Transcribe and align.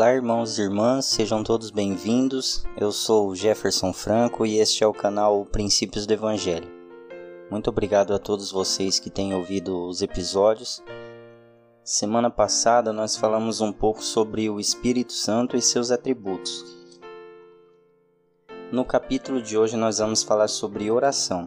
Olá, 0.00 0.14
irmãos 0.14 0.58
e 0.58 0.62
irmãs, 0.62 1.04
sejam 1.04 1.44
todos 1.44 1.70
bem-vindos. 1.70 2.64
Eu 2.74 2.90
sou 2.90 3.34
Jefferson 3.34 3.92
Franco 3.92 4.46
e 4.46 4.56
este 4.58 4.82
é 4.82 4.86
o 4.86 4.94
canal 4.94 5.44
Princípios 5.44 6.06
do 6.06 6.14
Evangelho. 6.14 6.70
Muito 7.50 7.68
obrigado 7.68 8.14
a 8.14 8.18
todos 8.18 8.50
vocês 8.50 8.98
que 8.98 9.10
têm 9.10 9.34
ouvido 9.34 9.86
os 9.86 10.00
episódios. 10.00 10.82
Semana 11.84 12.30
passada 12.30 12.94
nós 12.94 13.14
falamos 13.14 13.60
um 13.60 13.70
pouco 13.70 14.02
sobre 14.02 14.48
o 14.48 14.58
Espírito 14.58 15.12
Santo 15.12 15.54
e 15.54 15.60
seus 15.60 15.90
atributos. 15.90 16.64
No 18.72 18.86
capítulo 18.86 19.42
de 19.42 19.58
hoje 19.58 19.76
nós 19.76 19.98
vamos 19.98 20.22
falar 20.22 20.48
sobre 20.48 20.90
oração. 20.90 21.46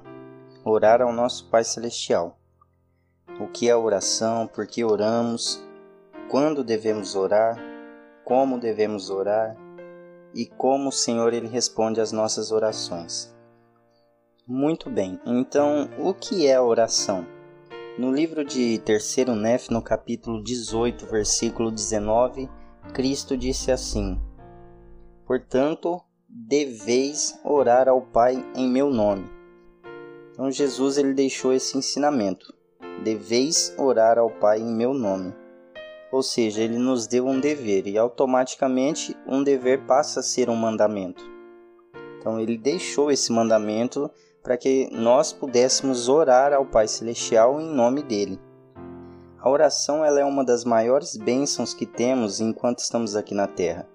Orar 0.63 1.01
ao 1.01 1.11
nosso 1.11 1.49
Pai 1.49 1.63
Celestial. 1.63 2.37
O 3.39 3.47
que 3.47 3.67
é 3.67 3.75
oração? 3.75 4.45
Por 4.45 4.67
que 4.67 4.83
oramos? 4.83 5.59
Quando 6.29 6.63
devemos 6.63 7.15
orar? 7.15 7.72
Como 8.23 8.59
devemos 8.59 9.09
orar 9.09 9.55
e 10.33 10.45
como 10.45 10.89
o 10.89 10.91
Senhor 10.91 11.33
ele 11.33 11.47
responde 11.47 12.01
às 12.01 12.11
nossas 12.11 12.51
orações. 12.51 13.33
Muito 14.47 14.89
bem, 14.89 15.19
então 15.25 15.89
o 15.99 16.13
que 16.13 16.47
é 16.47 16.55
a 16.55 16.63
oração? 16.63 17.25
No 17.97 18.11
livro 18.11 18.43
de 18.43 18.79
3 18.79 19.27
Nef, 19.37 19.69
no 19.69 19.81
capítulo 19.81 20.43
18, 20.43 21.05
versículo 21.05 21.71
19, 21.71 22.49
Cristo 22.91 23.37
disse 23.37 23.71
assim: 23.71 24.19
Portanto, 25.25 26.01
deveis 26.27 27.39
orar 27.43 27.87
ao 27.87 28.01
Pai 28.01 28.43
em 28.55 28.67
meu 28.67 28.89
nome. 28.89 29.29
Então 30.31 30.49
Jesus 30.49 30.97
ele 30.97 31.13
deixou 31.13 31.53
esse 31.53 31.77
ensinamento: 31.77 32.53
Deveis 33.03 33.73
orar 33.77 34.17
ao 34.17 34.29
Pai 34.29 34.59
em 34.59 34.75
meu 34.75 34.93
nome. 34.93 35.33
Ou 36.13 36.21
seja, 36.21 36.61
ele 36.61 36.77
nos 36.77 37.07
deu 37.07 37.25
um 37.25 37.39
dever 37.39 37.87
e 37.87 37.97
automaticamente 37.97 39.17
um 39.25 39.43
dever 39.43 39.87
passa 39.87 40.19
a 40.19 40.23
ser 40.23 40.47
um 40.47 40.55
mandamento. 40.55 41.25
Então 42.19 42.39
ele 42.39 42.55
deixou 42.55 43.09
esse 43.09 43.31
mandamento 43.31 44.11
para 44.43 44.55
que 44.55 44.87
nós 44.91 45.33
pudéssemos 45.33 46.07
orar 46.07 46.53
ao 46.53 46.67
Pai 46.67 46.87
Celestial 46.87 47.59
em 47.59 47.65
nome 47.65 48.03
dele. 48.03 48.39
A 49.39 49.49
oração 49.49 50.05
ela 50.05 50.19
é 50.19 50.23
uma 50.23 50.45
das 50.45 50.63
maiores 50.63 51.17
bênçãos 51.17 51.73
que 51.73 51.87
temos 51.87 52.39
enquanto 52.39 52.77
estamos 52.77 53.15
aqui 53.15 53.33
na 53.33 53.47
Terra. 53.47 53.89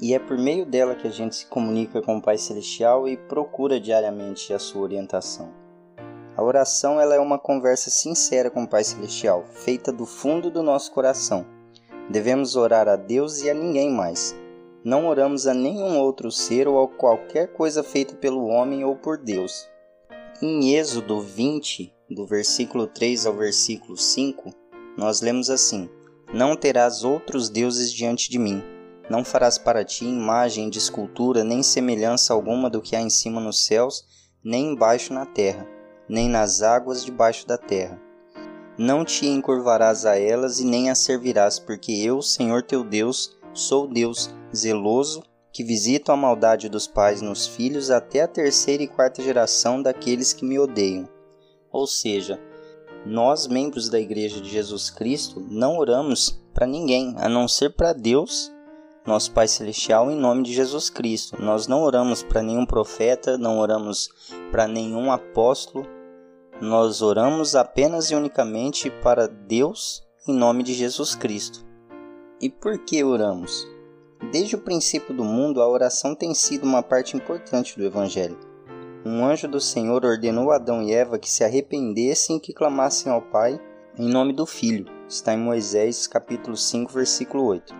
E 0.00 0.14
é 0.14 0.20
por 0.20 0.38
meio 0.38 0.64
dela 0.64 0.94
que 0.94 1.08
a 1.08 1.10
gente 1.10 1.34
se 1.34 1.46
comunica 1.46 2.00
com 2.00 2.18
o 2.18 2.22
Pai 2.22 2.38
Celestial 2.38 3.08
e 3.08 3.16
procura 3.16 3.80
diariamente 3.80 4.54
a 4.54 4.58
sua 4.60 4.82
orientação. 4.82 5.59
A 6.40 6.42
oração 6.42 6.98
ela 6.98 7.14
é 7.14 7.20
uma 7.20 7.38
conversa 7.38 7.90
sincera 7.90 8.50
com 8.50 8.62
o 8.62 8.66
Pai 8.66 8.82
Celestial, 8.82 9.44
feita 9.52 9.92
do 9.92 10.06
fundo 10.06 10.50
do 10.50 10.62
nosso 10.62 10.90
coração. 10.90 11.44
Devemos 12.08 12.56
orar 12.56 12.88
a 12.88 12.96
Deus 12.96 13.42
e 13.42 13.50
a 13.50 13.52
ninguém 13.52 13.90
mais. 13.90 14.34
Não 14.82 15.06
oramos 15.06 15.46
a 15.46 15.52
nenhum 15.52 15.98
outro 15.98 16.32
ser 16.32 16.66
ou 16.66 16.82
a 16.82 16.88
qualquer 16.88 17.52
coisa 17.52 17.82
feita 17.82 18.14
pelo 18.14 18.46
homem 18.46 18.86
ou 18.86 18.96
por 18.96 19.18
Deus. 19.18 19.68
Em 20.40 20.74
Êxodo 20.74 21.20
20, 21.20 21.92
do 22.08 22.26
versículo 22.26 22.86
3 22.86 23.26
ao 23.26 23.36
versículo 23.36 23.98
5, 23.98 24.50
nós 24.96 25.20
lemos 25.20 25.50
assim: 25.50 25.90
Não 26.32 26.56
terás 26.56 27.04
outros 27.04 27.50
deuses 27.50 27.92
diante 27.92 28.30
de 28.30 28.38
mim. 28.38 28.64
Não 29.10 29.22
farás 29.22 29.58
para 29.58 29.84
ti 29.84 30.06
imagem 30.06 30.70
de 30.70 30.78
escultura, 30.78 31.44
nem 31.44 31.62
semelhança 31.62 32.32
alguma 32.32 32.70
do 32.70 32.80
que 32.80 32.96
há 32.96 33.00
em 33.02 33.10
cima 33.10 33.42
nos 33.42 33.66
céus, 33.66 34.06
nem 34.42 34.72
embaixo 34.72 35.12
na 35.12 35.26
terra 35.26 35.68
nem 36.10 36.28
nas 36.28 36.60
águas 36.60 37.04
debaixo 37.04 37.46
da 37.46 37.56
terra. 37.56 38.00
Não 38.76 39.04
te 39.04 39.26
encurvarás 39.26 40.04
a 40.04 40.18
elas 40.18 40.58
e 40.58 40.64
nem 40.64 40.90
as 40.90 40.98
servirás, 40.98 41.60
porque 41.60 41.92
eu, 41.92 42.20
Senhor 42.20 42.64
teu 42.64 42.82
Deus, 42.82 43.38
sou 43.54 43.86
Deus 43.86 44.28
zeloso, 44.54 45.22
que 45.52 45.62
visito 45.62 46.10
a 46.10 46.16
maldade 46.16 46.68
dos 46.68 46.86
pais 46.86 47.22
nos 47.22 47.46
filhos 47.46 47.90
até 47.90 48.22
a 48.22 48.28
terceira 48.28 48.82
e 48.82 48.88
quarta 48.88 49.22
geração 49.22 49.80
daqueles 49.80 50.32
que 50.32 50.44
me 50.44 50.58
odeiam. 50.58 51.08
Ou 51.70 51.86
seja, 51.86 52.40
nós, 53.06 53.46
membros 53.46 53.88
da 53.88 54.00
Igreja 54.00 54.40
de 54.40 54.48
Jesus 54.48 54.90
Cristo, 54.90 55.44
não 55.48 55.78
oramos 55.78 56.42
para 56.52 56.66
ninguém, 56.66 57.14
a 57.18 57.28
não 57.28 57.46
ser 57.46 57.70
para 57.70 57.92
Deus, 57.92 58.52
nosso 59.06 59.30
Pai 59.32 59.46
Celestial, 59.46 60.10
em 60.10 60.16
nome 60.16 60.42
de 60.42 60.52
Jesus 60.52 60.90
Cristo. 60.90 61.40
Nós 61.40 61.66
não 61.66 61.82
oramos 61.82 62.22
para 62.22 62.42
nenhum 62.42 62.66
profeta, 62.66 63.38
não 63.38 63.58
oramos 63.58 64.08
para 64.50 64.66
nenhum 64.66 65.12
apóstolo, 65.12 65.86
nós 66.60 67.00
oramos 67.00 67.56
apenas 67.56 68.10
e 68.10 68.14
unicamente 68.14 68.90
para 68.90 69.26
Deus 69.26 70.06
em 70.28 70.34
nome 70.34 70.62
de 70.62 70.74
Jesus 70.74 71.14
Cristo. 71.14 71.64
E 72.38 72.50
por 72.50 72.78
que 72.84 73.02
oramos? 73.02 73.66
Desde 74.30 74.56
o 74.56 74.60
princípio 74.60 75.14
do 75.14 75.24
mundo, 75.24 75.62
a 75.62 75.68
oração 75.68 76.14
tem 76.14 76.34
sido 76.34 76.64
uma 76.64 76.82
parte 76.82 77.16
importante 77.16 77.78
do 77.78 77.84
Evangelho. 77.84 78.38
Um 79.06 79.24
anjo 79.24 79.48
do 79.48 79.58
Senhor 79.58 80.04
ordenou 80.04 80.50
Adão 80.50 80.82
e 80.82 80.92
Eva 80.92 81.18
que 81.18 81.30
se 81.30 81.42
arrependessem 81.42 82.36
e 82.36 82.40
que 82.40 82.52
clamassem 82.52 83.10
ao 83.10 83.22
Pai 83.22 83.58
em 83.96 84.06
nome 84.06 84.34
do 84.34 84.44
Filho. 84.44 84.84
Está 85.08 85.32
em 85.32 85.38
Moisés 85.38 86.06
capítulo 86.06 86.58
5, 86.58 86.92
versículo 86.92 87.44
8. 87.46 87.74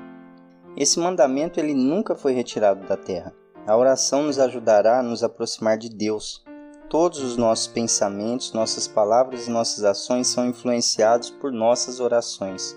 Esse 0.74 0.98
mandamento 0.98 1.60
ele 1.60 1.74
nunca 1.74 2.14
foi 2.14 2.32
retirado 2.32 2.86
da 2.86 2.96
terra. 2.96 3.34
A 3.66 3.76
oração 3.76 4.22
nos 4.22 4.38
ajudará 4.38 5.00
a 5.00 5.02
nos 5.02 5.22
aproximar 5.22 5.76
de 5.76 5.90
Deus, 5.90 6.42
Todos 6.90 7.22
os 7.22 7.36
nossos 7.36 7.68
pensamentos, 7.68 8.52
nossas 8.52 8.88
palavras 8.88 9.46
e 9.46 9.50
nossas 9.50 9.84
ações 9.84 10.26
são 10.26 10.48
influenciados 10.48 11.30
por 11.30 11.52
nossas 11.52 12.00
orações. 12.00 12.76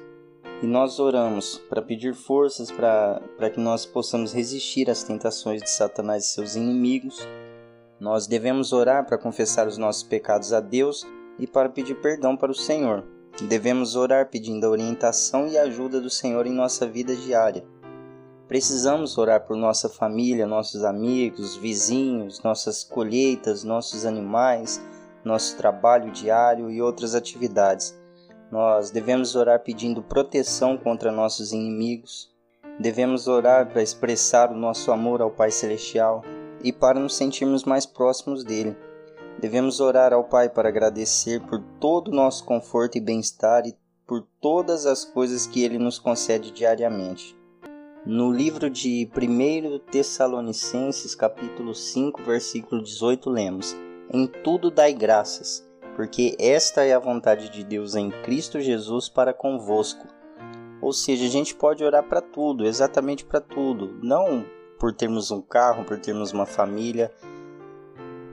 E 0.61 0.67
nós 0.67 0.99
oramos 0.99 1.57
para 1.67 1.81
pedir 1.81 2.13
forças 2.13 2.69
para 2.69 3.49
que 3.51 3.59
nós 3.59 3.87
possamos 3.87 4.31
resistir 4.31 4.87
às 4.87 5.01
tentações 5.01 5.63
de 5.63 5.69
Satanás 5.71 6.25
e 6.25 6.27
seus 6.27 6.55
inimigos. 6.55 7.27
Nós 7.99 8.27
devemos 8.27 8.71
orar 8.71 9.03
para 9.03 9.17
confessar 9.17 9.67
os 9.67 9.79
nossos 9.79 10.03
pecados 10.03 10.53
a 10.53 10.59
Deus 10.59 11.03
e 11.39 11.47
para 11.47 11.67
pedir 11.67 11.95
perdão 11.95 12.37
para 12.37 12.51
o 12.51 12.55
Senhor. 12.55 13.03
Devemos 13.41 13.95
orar 13.95 14.29
pedindo 14.29 14.67
a 14.67 14.69
orientação 14.69 15.47
e 15.47 15.57
ajuda 15.57 15.99
do 15.99 16.11
Senhor 16.11 16.45
em 16.45 16.53
nossa 16.53 16.85
vida 16.85 17.15
diária. 17.15 17.65
Precisamos 18.53 19.17
orar 19.17 19.47
por 19.47 19.57
nossa 19.57 19.89
família, 19.89 20.45
nossos 20.45 20.83
amigos, 20.83 21.55
vizinhos, 21.55 22.43
nossas 22.43 22.83
colheitas, 22.83 23.63
nossos 23.63 24.05
animais, 24.05 24.79
nosso 25.25 25.57
trabalho 25.57 26.11
diário 26.11 26.69
e 26.69 26.79
outras 26.79 27.15
atividades. 27.15 27.99
Nós 28.51 28.91
devemos 28.91 29.35
orar 29.35 29.63
pedindo 29.63 30.03
proteção 30.03 30.77
contra 30.77 31.11
nossos 31.11 31.51
inimigos. 31.51 32.31
Devemos 32.79 33.27
orar 33.27 33.71
para 33.71 33.81
expressar 33.81 34.51
o 34.51 34.55
nosso 34.55 34.91
amor 34.91 35.19
ao 35.19 35.31
Pai 35.31 35.49
Celestial 35.49 36.21
e 36.63 36.71
para 36.71 36.99
nos 36.99 37.15
sentirmos 37.15 37.63
mais 37.63 37.87
próximos 37.87 38.43
dele. 38.43 38.77
Devemos 39.39 39.79
orar 39.79 40.13
ao 40.13 40.25
Pai 40.25 40.47
para 40.47 40.69
agradecer 40.69 41.41
por 41.41 41.59
todo 41.79 42.09
o 42.09 42.15
nosso 42.15 42.45
conforto 42.45 42.99
e 42.99 43.01
bem-estar 43.01 43.65
e 43.65 43.75
por 44.05 44.21
todas 44.39 44.85
as 44.85 45.03
coisas 45.03 45.47
que 45.47 45.63
ele 45.63 45.79
nos 45.79 45.97
concede 45.97 46.51
diariamente. 46.51 47.35
No 48.05 48.29
livro 48.29 48.69
de 48.69 49.09
1 49.15 49.79
Tessalonicenses, 49.89 51.15
capítulo 51.15 51.73
5, 51.73 52.21
versículo 52.21 52.83
18, 52.83 53.29
lemos: 53.29 53.77
Em 54.11 54.27
tudo 54.27 54.69
dai 54.69 54.91
graças, 54.91 55.65
porque 55.95 56.35
esta 56.37 56.83
é 56.83 56.93
a 56.93 56.99
vontade 56.99 57.47
de 57.47 57.63
Deus 57.63 57.95
em 57.95 58.11
Cristo 58.11 58.59
Jesus 58.59 59.07
para 59.07 59.33
convosco. 59.33 60.05
Ou 60.81 60.91
seja, 60.91 61.25
a 61.25 61.29
gente 61.29 61.55
pode 61.55 61.81
orar 61.81 62.03
para 62.03 62.19
tudo, 62.19 62.65
exatamente 62.65 63.23
para 63.23 63.39
tudo, 63.39 63.97
não 64.03 64.45
por 64.77 64.91
termos 64.91 65.31
um 65.31 65.41
carro, 65.41 65.85
por 65.85 65.97
termos 65.97 66.33
uma 66.33 66.45
família. 66.45 67.09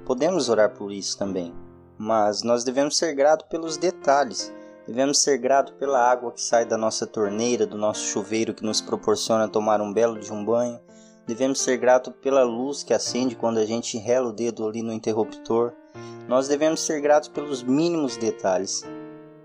Podemos 0.05 0.49
orar 0.49 0.75
por 0.75 0.91
isso 0.91 1.17
também, 1.17 1.55
mas 1.97 2.43
nós 2.43 2.65
devemos 2.65 2.99
ser 2.99 3.15
gratos 3.15 3.47
pelos 3.49 3.77
detalhes 3.77 4.53
Devemos 4.87 5.19
ser 5.23 5.39
gratos 5.39 5.75
pela 5.75 6.11
água 6.11 6.33
que 6.33 6.41
sai 6.41 6.65
da 6.65 6.77
nossa 6.77 7.07
torneira, 7.07 7.67
do 7.67 7.77
nosso 7.77 8.07
chuveiro 8.07 8.55
que 8.55 8.65
nos 8.65 8.81
proporciona 8.81 9.49
tomar 9.49 9.81
um 9.81 9.93
belo 9.93 10.19
de 10.19 10.33
um 10.33 10.45
banho. 10.45 10.81
Devemos 11.27 11.61
ser 11.61 11.77
gratos 11.77 12.13
pela 12.21 12.43
luz 12.43 12.83
que 12.83 12.93
acende 12.93 13.37
quando 13.37 13.59
a 13.59 13.65
gente 13.65 13.99
rela 13.99 14.31
o 14.31 14.33
dedo 14.33 14.67
ali 14.67 14.83
no 14.83 14.93
interruptor. 14.93 15.73
Nós 16.27 16.49
devemos 16.49 16.81
ser 16.81 17.01
gratos 17.01 17.29
pelos 17.29 17.63
mínimos 17.63 18.17
detalhes. 18.17 18.83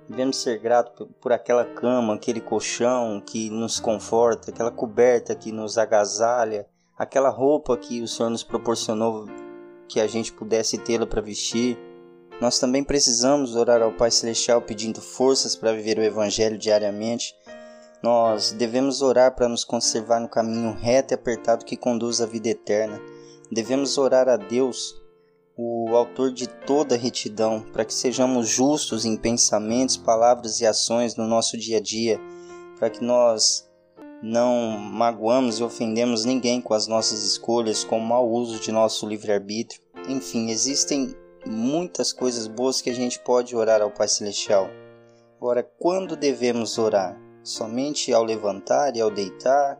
Devemos 0.07 0.37
ser 0.37 0.59
gratos 0.59 1.07
por 1.19 1.31
aquela 1.31 1.65
cama, 1.65 2.15
aquele 2.15 2.39
colchão 2.39 3.21
que 3.23 3.49
nos 3.49 3.79
conforta, 3.79 4.51
aquela 4.51 4.71
coberta 4.71 5.35
que 5.35 5.51
nos 5.51 5.77
agasalha, 5.77 6.67
aquela 6.97 7.29
roupa 7.29 7.75
que 7.75 8.01
o 8.01 8.07
Senhor 8.07 8.29
nos 8.29 8.43
proporcionou 8.43 9.27
que 9.87 9.99
a 9.99 10.07
gente 10.07 10.31
pudesse 10.31 10.77
tê-la 10.77 11.05
para 11.05 11.21
vestir. 11.21 11.77
Nós 12.41 12.59
também 12.59 12.83
precisamos 12.83 13.55
orar 13.55 13.81
ao 13.81 13.93
Pai 13.93 14.11
Celestial 14.11 14.61
pedindo 14.61 15.01
forças 15.01 15.55
para 15.55 15.73
viver 15.73 15.97
o 15.97 16.03
Evangelho 16.03 16.57
diariamente. 16.57 17.33
Nós 18.03 18.51
devemos 18.51 19.01
orar 19.01 19.33
para 19.35 19.47
nos 19.47 19.63
conservar 19.63 20.19
no 20.19 20.27
caminho 20.27 20.73
reto 20.73 21.13
e 21.13 21.15
apertado 21.15 21.65
que 21.65 21.77
conduz 21.77 22.19
à 22.19 22.25
vida 22.25 22.49
eterna. 22.49 23.01
Devemos 23.49 23.97
orar 23.97 24.27
a 24.27 24.35
Deus, 24.35 25.01
o 25.57 25.95
Autor 25.95 26.31
de 26.31 26.47
toda 26.47 26.97
retidão, 26.97 27.61
para 27.71 27.85
que 27.85 27.93
sejamos 27.93 28.49
justos 28.49 29.05
em 29.05 29.15
pensamentos, 29.15 29.95
palavras 29.95 30.59
e 30.59 30.65
ações 30.65 31.15
no 31.15 31.25
nosso 31.25 31.57
dia 31.57 31.77
a 31.77 31.81
dia, 31.81 32.19
para 32.77 32.89
que 32.89 33.03
nós 33.03 33.65
não 34.21 34.77
magoamos 34.77 35.59
e 35.59 35.63
ofendemos 35.63 36.25
ninguém 36.25 36.59
com 36.59 36.73
as 36.73 36.87
nossas 36.87 37.23
escolhas, 37.23 37.83
com 37.83 37.97
o 37.97 38.05
mau 38.05 38.29
uso 38.29 38.59
de 38.59 38.71
nosso 38.71 39.07
livre-arbítrio. 39.07 39.81
Enfim, 40.09 40.49
existem 40.49 41.15
muitas 41.45 42.11
coisas 42.11 42.47
boas 42.47 42.81
que 42.81 42.89
a 42.89 42.93
gente 42.93 43.19
pode 43.19 43.55
orar 43.55 43.81
ao 43.81 43.91
Pai 43.91 44.07
Celestial. 44.07 44.69
Agora, 45.37 45.63
quando 45.79 46.15
devemos 46.15 46.77
orar? 46.77 47.19
Somente 47.43 48.11
ao 48.11 48.23
levantar 48.23 48.95
e 48.95 49.01
ao 49.01 49.11
deitar? 49.11 49.79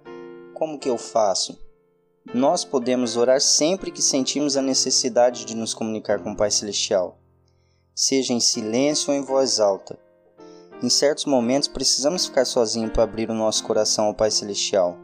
Como 0.53 0.77
que 0.77 0.87
eu 0.87 0.97
faço? 0.97 1.59
Nós 2.33 2.63
podemos 2.63 3.17
orar 3.17 3.41
sempre 3.41 3.91
que 3.91 4.01
sentimos 4.01 4.57
a 4.57 4.61
necessidade 4.61 5.45
de 5.45 5.55
nos 5.55 5.73
comunicar 5.73 6.21
com 6.21 6.31
o 6.31 6.35
Pai 6.35 6.51
Celestial, 6.51 7.19
seja 7.93 8.33
em 8.33 8.39
silêncio 8.39 9.11
ou 9.11 9.15
em 9.15 9.21
voz 9.21 9.59
alta. 9.59 9.97
Em 10.81 10.89
certos 10.89 11.25
momentos 11.25 11.67
precisamos 11.67 12.25
ficar 12.25 12.45
sozinhos 12.45 12.91
para 12.91 13.03
abrir 13.03 13.29
o 13.29 13.33
nosso 13.33 13.63
coração 13.63 14.05
ao 14.05 14.13
Pai 14.13 14.29
Celestial. 14.29 14.97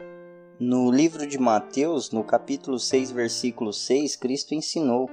No 0.59 0.91
livro 0.91 1.25
de 1.25 1.39
Mateus, 1.39 2.11
no 2.11 2.23
capítulo 2.23 2.77
6, 2.77 3.11
versículo 3.11 3.71
6, 3.71 4.15
Cristo 4.15 4.53
ensinou: 4.53 5.09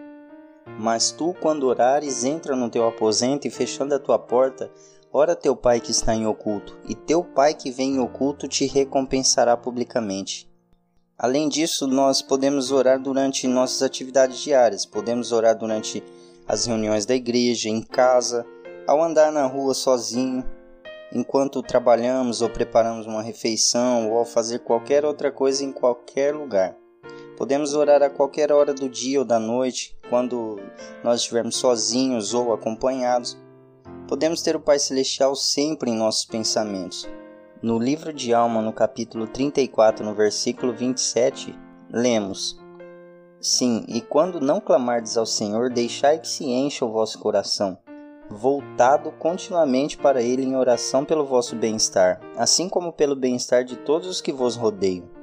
Mas 0.79 1.11
tu, 1.11 1.35
quando 1.41 1.69
orares, 1.69 2.25
entra 2.25 2.57
no 2.57 2.69
teu 2.69 2.87
aposento 2.87 3.47
e 3.47 3.51
fechando 3.51 3.95
a 3.95 3.99
tua 3.99 4.19
porta, 4.19 4.71
ora 5.13 5.37
teu 5.37 5.55
Pai 5.55 5.81
que 5.81 5.91
está 5.91 6.15
em 6.15 6.27
oculto, 6.27 6.77
e 6.89 6.95
teu 6.95 7.23
Pai 7.23 7.55
que 7.55 7.71
vem 7.71 7.95
em 7.95 8.01
oculto 8.01 8.49
te 8.49 8.67
recompensará 8.67 9.57
publicamente. 9.57 10.49
Além 11.17 11.49
disso, 11.49 11.87
nós 11.87 12.23
podemos 12.23 12.71
orar 12.71 13.01
durante 13.01 13.49
nossas 13.49 13.83
atividades 13.83 14.39
diárias, 14.39 14.87
podemos 14.87 15.33
orar 15.33 15.59
durante 15.59 16.03
as 16.47 16.67
reuniões 16.67 17.05
da 17.05 17.15
igreja, 17.15 17.69
em 17.69 17.83
casa, 17.83 18.47
ao 18.87 19.03
andar 19.03 19.33
na 19.33 19.45
rua 19.45 19.75
sozinho, 19.75 20.45
enquanto 21.13 21.63
trabalhamos 21.63 22.41
ou 22.41 22.49
preparamos 22.49 23.07
uma 23.07 23.23
refeição 23.23 24.11
ou 24.11 24.19
ao 24.19 24.25
fazer 24.25 24.61
qualquer 24.61 25.05
outra 25.05 25.33
coisa 25.33 25.65
em 25.65 25.73
qualquer 25.73 26.35
lugar. 26.35 26.77
Podemos 27.39 27.73
orar 27.73 28.03
a 28.03 28.11
qualquer 28.11 28.51
hora 28.51 28.75
do 28.75 28.89
dia 28.89 29.21
ou 29.21 29.25
da 29.25 29.39
noite, 29.39 29.97
quando 30.11 30.59
nós 31.05 31.21
estivermos 31.21 31.55
sozinhos 31.55 32.35
ou 32.35 32.53
acompanhados. 32.53 33.39
Podemos 34.09 34.43
ter 34.43 34.57
o 34.57 34.61
Pai 34.61 34.77
Celestial 34.81 35.37
sempre 35.37 35.89
em 35.89 35.97
nossos 35.97 36.25
pensamentos. 36.25 37.09
No 37.63 37.79
livro 37.79 38.13
de 38.13 38.35
Alma, 38.35 38.61
no 38.61 38.73
capítulo 38.73 39.29
34, 39.29 40.05
no 40.05 40.17
versículo 40.17 40.73
27, 40.73 41.57
lemos: 41.89 42.59
Sim, 43.41 43.85
e 43.87 44.01
quando 44.01 44.41
não 44.41 44.61
clamardes 44.61 45.17
ao 45.17 45.25
Senhor, 45.25 45.71
deixai 45.71 46.19
que 46.19 46.27
se 46.27 46.45
encha 46.45 46.85
o 46.85 46.91
vosso 46.91 47.21
coração 47.21 47.79
voltado 48.31 49.11
continuamente 49.13 49.97
para 49.97 50.21
Ele 50.21 50.45
em 50.45 50.55
oração 50.55 51.03
pelo 51.03 51.25
vosso 51.25 51.57
bem-estar, 51.57 52.21
assim 52.37 52.69
como 52.69 52.93
pelo 52.93 53.17
bem-estar 53.17 53.65
de 53.65 53.77
todos 53.77 54.07
os 54.07 54.21
que 54.21 54.33
vos 54.33 54.55
rodeiam. 54.55 55.18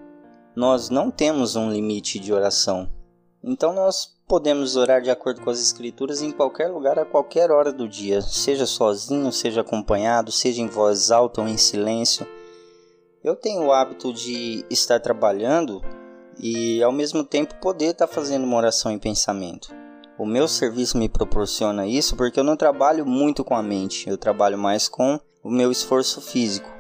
Nós 0.56 0.90
não 0.90 1.12
temos 1.12 1.56
um 1.56 1.70
limite 1.70 2.18
de 2.18 2.32
oração, 2.32 2.90
então 3.44 3.74
nós 3.74 4.08
podemos 4.28 4.76
orar 4.76 5.02
de 5.02 5.12
acordo 5.12 5.42
com 5.42 5.50
as 5.50 5.60
Escrituras 5.60 6.22
em 6.22 6.32
qualquer 6.32 6.70
lugar, 6.70 6.98
a 6.98 7.06
qualquer 7.06 7.52
hora 7.52 7.72
do 7.72 7.88
dia, 7.88 8.22
seja 8.22 8.66
sozinho, 8.66 9.32
seja 9.32 9.62
acompanhado, 9.62 10.32
seja 10.32 10.62
em 10.62 10.68
voz 10.68 11.12
alta 11.12 11.42
ou 11.42 11.48
em 11.48 11.58
silêncio. 11.58 12.26
Eu 13.24 13.36
tenho 13.36 13.66
o 13.66 13.72
hábito 13.72 14.14
de 14.14 14.66
estar 14.70 15.00
trabalhando 15.00 15.82
e 16.40 16.82
ao 16.82 16.92
mesmo 16.92 17.24
tempo 17.24 17.56
poder 17.56 17.92
estar 17.92 18.08
fazendo 18.08 18.46
uma 18.46 18.58
oração 18.58 18.92
em 18.92 18.98
pensamento. 18.98 19.76
O 20.18 20.26
meu 20.26 20.48
serviço 20.48 20.98
me 20.98 21.10
proporciona 21.10 21.86
isso 21.86 22.16
porque 22.16 22.40
eu 22.40 22.44
não 22.44 22.56
trabalho 22.56 23.06
muito 23.06 23.44
com 23.44 23.56
a 23.56 23.62
mente, 23.62 24.10
eu 24.10 24.18
trabalho 24.18 24.58
mais 24.58 24.88
com 24.88 25.20
o 25.44 25.52
meu 25.52 25.70
esforço 25.70 26.22
físico. 26.22 26.74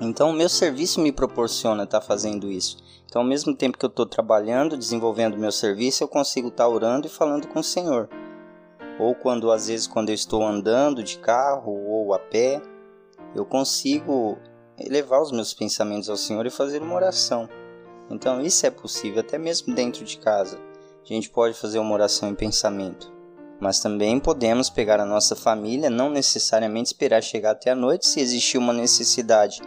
Então, 0.00 0.30
o 0.30 0.34
meu 0.34 0.48
serviço 0.48 1.00
me 1.00 1.10
proporciona 1.10 1.84
estar 1.84 2.00
fazendo 2.00 2.50
isso. 2.50 2.76
Então, 3.08 3.22
ao 3.22 3.28
mesmo 3.28 3.56
tempo 3.56 3.78
que 3.78 3.84
eu 3.84 3.88
estou 3.88 4.06
trabalhando, 4.06 4.76
desenvolvendo 4.76 5.38
meu 5.38 5.50
serviço, 5.50 6.04
eu 6.04 6.08
consigo 6.08 6.48
estar 6.48 6.64
tá 6.64 6.68
orando 6.68 7.06
e 7.06 7.10
falando 7.10 7.48
com 7.48 7.58
o 7.60 7.64
Senhor. 7.64 8.08
Ou 9.00 9.14
quando, 9.14 9.50
às 9.50 9.68
vezes, 9.68 9.86
quando 9.86 10.10
eu 10.10 10.14
estou 10.14 10.44
andando 10.44 11.02
de 11.02 11.18
carro 11.18 11.72
ou 11.72 12.12
a 12.12 12.18
pé, 12.18 12.60
eu 13.34 13.46
consigo 13.46 14.36
elevar 14.78 15.22
os 15.22 15.32
meus 15.32 15.54
pensamentos 15.54 16.10
ao 16.10 16.16
Senhor 16.16 16.44
e 16.46 16.50
fazer 16.50 16.82
uma 16.82 16.94
oração. 16.94 17.48
Então, 18.10 18.40
isso 18.40 18.66
é 18.66 18.70
possível 18.70 19.20
até 19.20 19.38
mesmo 19.38 19.74
dentro 19.74 20.04
de 20.04 20.18
casa 20.18 20.68
a 21.10 21.14
gente 21.14 21.30
pode 21.30 21.54
fazer 21.54 21.78
uma 21.78 21.94
oração 21.94 22.28
em 22.28 22.34
pensamento. 22.34 23.12
Mas 23.60 23.80
também 23.80 24.20
podemos 24.20 24.70
pegar 24.70 25.00
a 25.00 25.06
nossa 25.06 25.34
família, 25.34 25.90
não 25.90 26.10
necessariamente 26.10 26.88
esperar 26.88 27.22
chegar 27.22 27.52
até 27.52 27.70
a 27.70 27.74
noite. 27.74 28.06
Se 28.06 28.20
existir 28.20 28.58
uma 28.58 28.72
necessidade 28.72 29.60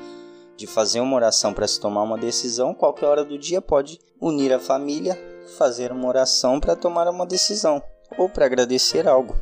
de 0.57 0.67
fazer 0.67 0.99
uma 0.99 1.15
oração 1.15 1.53
para 1.53 1.67
se 1.67 1.79
tomar 1.79 2.03
uma 2.03 2.17
decisão, 2.17 2.73
qualquer 2.73 3.07
hora 3.07 3.25
do 3.25 3.37
dia 3.37 3.61
pode 3.61 3.99
unir 4.19 4.53
a 4.53 4.59
família, 4.59 5.17
fazer 5.57 5.91
uma 5.91 6.07
oração 6.07 6.59
para 6.59 6.75
tomar 6.75 7.07
uma 7.07 7.25
decisão 7.25 7.81
ou 8.17 8.29
para 8.29 8.45
agradecer 8.45 9.07
algo. 9.07 9.35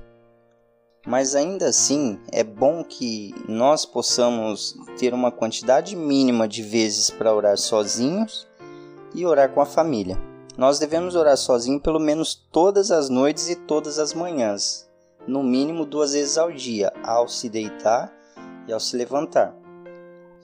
Mas 1.06 1.34
ainda 1.34 1.68
assim, 1.68 2.20
é 2.32 2.44
bom 2.44 2.84
que 2.84 3.34
nós 3.48 3.86
possamos 3.86 4.76
ter 4.98 5.14
uma 5.14 5.32
quantidade 5.32 5.96
mínima 5.96 6.48
de 6.48 6.62
vezes 6.62 7.10
para 7.10 7.34
orar 7.34 7.58
sozinhos 7.58 8.48
e 9.16 9.26
orar 9.26 9.50
com 9.54 9.62
a 9.62 9.66
família. 9.66 10.18
Nós 10.58 10.78
devemos 10.78 11.16
orar 11.16 11.38
sozinho 11.38 11.80
pelo 11.80 12.00
menos 12.00 12.36
todas 12.36 12.92
as 12.92 13.10
noites 13.10 13.50
e 13.50 13.56
todas 13.56 13.98
as 13.98 14.14
manhãs, 14.14 14.90
no 15.26 15.42
mínimo 15.42 15.86
duas 15.86 16.12
vezes 16.12 16.38
ao 16.38 16.52
dia, 16.52 16.92
ao 17.02 17.28
se 17.28 17.50
deitar 17.50 18.14
e 18.68 18.74
ao 18.74 18.80
se 18.80 18.98
levantar. 18.98 19.59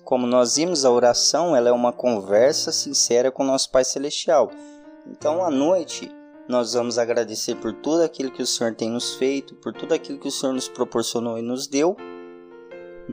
Como 0.06 0.28
nós 0.28 0.56
vimos, 0.56 0.86
a 0.86 0.92
oração 0.92 1.56
ela 1.56 1.68
é 1.68 1.72
uma 1.72 1.92
conversa 1.92 2.72
sincera 2.72 3.32
com 3.32 3.44
nosso 3.44 3.72
Pai 3.72 3.84
Celestial. 3.84 4.52
Então, 5.08 5.44
à 5.44 5.50
noite, 5.50 6.12
nós 6.48 6.74
vamos 6.74 7.00
agradecer 7.00 7.56
por 7.56 7.74
tudo 7.74 8.04
aquilo 8.04 8.30
que 8.30 8.44
o 8.44 8.46
Senhor 8.46 8.76
tem 8.76 8.88
nos 8.88 9.16
feito, 9.16 9.56
por 9.56 9.74
tudo 9.74 9.96
aquilo 9.96 10.20
que 10.20 10.28
o 10.28 10.32
Senhor 10.32 10.54
nos 10.54 10.70
proporcionou 10.70 11.40
e 11.40 11.42
nos 11.42 11.66
deu, 11.66 11.98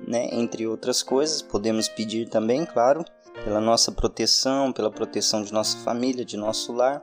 né? 0.06 0.28
entre 0.32 0.66
outras 0.66 1.02
coisas. 1.02 1.40
Podemos 1.40 1.88
pedir 1.88 2.28
também, 2.28 2.66
claro, 2.66 3.02
pela 3.42 3.58
nossa 3.58 3.90
proteção, 3.90 4.70
pela 4.70 4.90
proteção 4.90 5.42
de 5.42 5.50
nossa 5.50 5.78
família, 5.78 6.26
de 6.26 6.36
nosso 6.36 6.74
lar. 6.74 7.02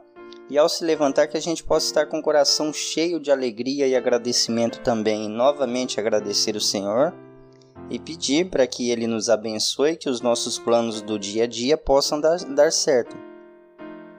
E 0.51 0.57
ao 0.59 0.69
se 0.69 0.85
levantar, 0.85 1.25
que 1.25 1.37
a 1.37 1.41
gente 1.41 1.63
possa 1.63 1.87
estar 1.87 2.05
com 2.05 2.19
o 2.19 2.23
coração 2.23 2.71
cheio 2.71 3.19
de 3.19 3.31
alegria 3.31 3.87
e 3.87 3.95
agradecimento 3.95 4.81
também, 4.81 5.25
e 5.25 5.29
novamente 5.29 5.99
agradecer 5.99 6.55
o 6.55 6.61
Senhor 6.61 7.11
e 7.89 7.99
pedir 7.99 8.49
para 8.49 8.67
que 8.67 8.89
Ele 8.89 9.07
nos 9.07 9.29
abençoe, 9.29 9.95
que 9.95 10.09
os 10.09 10.21
nossos 10.21 10.59
planos 10.59 11.01
do 11.01 11.17
dia 11.17 11.43
a 11.43 11.47
dia 11.47 11.77
possam 11.77 12.19
dar, 12.19 12.37
dar 12.45 12.71
certo. 12.71 13.17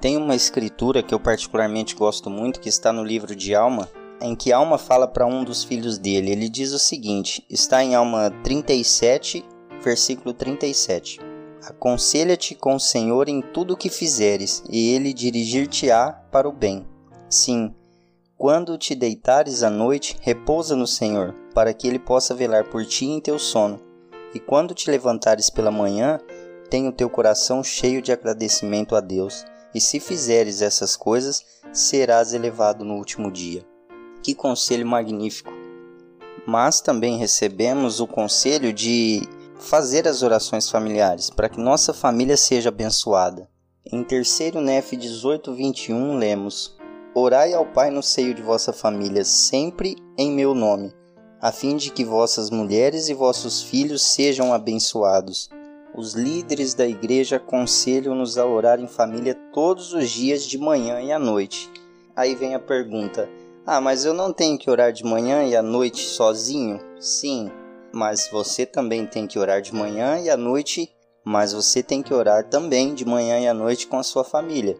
Tem 0.00 0.16
uma 0.16 0.34
escritura 0.34 1.02
que 1.02 1.14
eu 1.14 1.20
particularmente 1.20 1.94
gosto 1.94 2.30
muito, 2.30 2.60
que 2.60 2.68
está 2.68 2.92
no 2.92 3.04
livro 3.04 3.36
de 3.36 3.54
Alma, 3.54 3.88
em 4.20 4.34
que 4.34 4.52
Alma 4.52 4.78
fala 4.78 5.06
para 5.06 5.26
um 5.26 5.44
dos 5.44 5.62
filhos 5.62 5.98
dele. 5.98 6.30
Ele 6.30 6.48
diz 6.48 6.72
o 6.72 6.78
seguinte: 6.78 7.44
está 7.50 7.84
em 7.84 7.94
Alma 7.94 8.30
37, 8.42 9.44
versículo 9.82 10.32
37. 10.32 11.20
Aconselha-te 11.66 12.54
com 12.54 12.74
o 12.74 12.80
Senhor 12.80 13.28
em 13.28 13.42
tudo 13.42 13.74
o 13.74 13.76
que 13.76 13.90
fizeres, 13.90 14.62
e 14.70 14.94
ele 14.94 15.12
dirigir-te-á 15.12 16.12
para 16.32 16.48
o 16.48 16.52
bem. 16.52 16.86
Sim, 17.28 17.74
quando 18.40 18.78
te 18.78 18.94
deitares 18.94 19.62
à 19.62 19.68
noite, 19.68 20.16
repousa 20.22 20.74
no 20.74 20.86
Senhor, 20.86 21.34
para 21.54 21.74
que 21.74 21.86
ele 21.86 21.98
possa 21.98 22.34
velar 22.34 22.64
por 22.70 22.86
ti 22.86 23.04
em 23.04 23.20
teu 23.20 23.38
sono. 23.38 23.78
E 24.34 24.40
quando 24.40 24.72
te 24.72 24.90
levantares 24.90 25.50
pela 25.50 25.70
manhã, 25.70 26.18
tenha 26.70 26.88
o 26.88 26.92
teu 26.92 27.10
coração 27.10 27.62
cheio 27.62 28.00
de 28.00 28.12
agradecimento 28.12 28.96
a 28.96 29.00
Deus. 29.00 29.44
E 29.74 29.80
se 29.80 30.00
fizeres 30.00 30.62
essas 30.62 30.96
coisas, 30.96 31.44
serás 31.70 32.32
elevado 32.32 32.82
no 32.82 32.94
último 32.94 33.30
dia. 33.30 33.62
Que 34.22 34.34
conselho 34.34 34.86
magnífico! 34.86 35.52
Mas 36.46 36.80
também 36.80 37.18
recebemos 37.18 38.00
o 38.00 38.06
conselho 38.06 38.72
de 38.72 39.20
fazer 39.58 40.08
as 40.08 40.22
orações 40.22 40.70
familiares 40.70 41.28
para 41.28 41.50
que 41.50 41.60
nossa 41.60 41.92
família 41.92 42.38
seja 42.38 42.70
abençoada. 42.70 43.50
Em 43.84 44.02
3 44.02 44.54
Nef 44.54 44.96
18:21 44.96 46.16
lemos: 46.16 46.79
Orai 47.12 47.52
ao 47.52 47.66
Pai 47.66 47.90
no 47.90 48.04
seio 48.04 48.32
de 48.32 48.40
vossa 48.40 48.72
família, 48.72 49.24
sempre 49.24 49.96
em 50.16 50.30
meu 50.30 50.54
nome, 50.54 50.94
a 51.40 51.50
fim 51.50 51.76
de 51.76 51.90
que 51.90 52.04
vossas 52.04 52.50
mulheres 52.50 53.08
e 53.08 53.14
vossos 53.14 53.64
filhos 53.64 54.00
sejam 54.00 54.54
abençoados. 54.54 55.48
Os 55.92 56.14
líderes 56.14 56.72
da 56.72 56.86
igreja 56.86 57.36
aconselham-nos 57.36 58.38
a 58.38 58.46
orar 58.46 58.78
em 58.78 58.86
família 58.86 59.34
todos 59.52 59.92
os 59.92 60.08
dias 60.08 60.44
de 60.44 60.56
manhã 60.56 61.00
e 61.00 61.10
à 61.10 61.18
noite. 61.18 61.68
Aí 62.14 62.36
vem 62.36 62.54
a 62.54 62.60
pergunta: 62.60 63.28
Ah, 63.66 63.80
mas 63.80 64.04
eu 64.04 64.14
não 64.14 64.32
tenho 64.32 64.56
que 64.56 64.70
orar 64.70 64.92
de 64.92 65.02
manhã 65.02 65.42
e 65.42 65.56
à 65.56 65.62
noite 65.62 66.02
sozinho? 66.02 66.78
Sim, 67.00 67.50
mas 67.92 68.28
você 68.30 68.64
também 68.64 69.04
tem 69.04 69.26
que 69.26 69.36
orar 69.36 69.60
de 69.60 69.74
manhã 69.74 70.20
e 70.20 70.30
à 70.30 70.36
noite, 70.36 70.88
mas 71.24 71.52
você 71.52 71.82
tem 71.82 72.04
que 72.04 72.14
orar 72.14 72.48
também 72.48 72.94
de 72.94 73.04
manhã 73.04 73.40
e 73.40 73.48
à 73.48 73.54
noite 73.54 73.88
com 73.88 73.98
a 73.98 74.04
sua 74.04 74.22
família. 74.22 74.78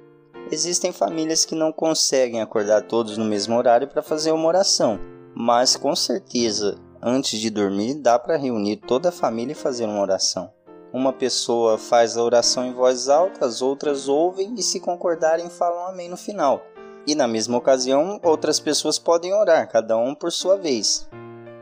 Existem 0.50 0.92
famílias 0.92 1.44
que 1.44 1.54
não 1.54 1.72
conseguem 1.72 2.40
acordar 2.40 2.82
todos 2.82 3.16
no 3.16 3.24
mesmo 3.24 3.56
horário 3.56 3.88
para 3.88 4.02
fazer 4.02 4.32
uma 4.32 4.48
oração, 4.48 4.98
mas 5.34 5.76
com 5.76 5.94
certeza, 5.94 6.76
antes 7.02 7.38
de 7.38 7.50
dormir, 7.50 7.94
dá 7.94 8.18
para 8.18 8.36
reunir 8.36 8.76
toda 8.76 9.10
a 9.10 9.12
família 9.12 9.52
e 9.52 9.56
fazer 9.56 9.86
uma 9.86 10.00
oração. 10.00 10.52
Uma 10.92 11.12
pessoa 11.12 11.78
faz 11.78 12.16
a 12.16 12.22
oração 12.22 12.66
em 12.66 12.72
voz 12.72 13.08
alta, 13.08 13.46
as 13.46 13.62
outras 13.62 14.08
ouvem 14.08 14.54
e, 14.56 14.62
se 14.62 14.80
concordarem, 14.80 15.48
falam 15.48 15.86
amém 15.86 16.08
no 16.08 16.16
final. 16.16 16.60
E 17.06 17.14
na 17.14 17.28
mesma 17.28 17.58
ocasião, 17.58 18.20
outras 18.24 18.58
pessoas 18.58 18.98
podem 18.98 19.32
orar, 19.32 19.68
cada 19.68 19.96
um 19.96 20.16
por 20.16 20.32
sua 20.32 20.56
vez. 20.56 21.08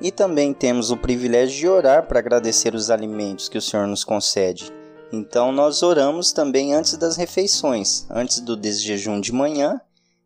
E 0.01 0.11
também 0.11 0.55
temos 0.55 0.91
o 0.91 0.97
privilégio 0.97 1.59
de 1.59 1.69
orar 1.69 2.07
para 2.07 2.21
agradecer 2.21 2.75
os 2.75 2.91
alimentos 2.91 3.49
que 3.49 3.59
o 3.59 3.63
Senhor 3.63 3.87
nos 3.87 4.03
concede. 4.03 4.73
Então 5.13 5.51
nós 5.53 5.83
oramos 5.83 6.33
também 6.33 6.75
antes 6.75 6.97
das 6.97 7.17
refeições, 7.17 8.07
antes 8.11 8.41
do 8.41 8.57
desjejum 8.57 9.21
de 9.21 9.33
manhã, 9.33 9.81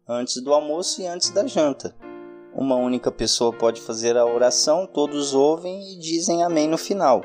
antes 0.09 0.41
do 0.43 0.53
almoço 0.53 1.01
e 1.01 1.07
antes 1.07 1.31
da 1.31 1.47
janta. 1.47 1.95
Uma 2.55 2.77
única 2.77 3.11
pessoa 3.11 3.53
pode 3.53 3.81
fazer 3.81 4.17
a 4.17 4.27
oração, 4.27 4.87
todos 4.87 5.33
ouvem 5.35 5.93
e 5.93 5.99
dizem 5.99 6.43
amém 6.43 6.69
no 6.69 6.77
final. 6.77 7.23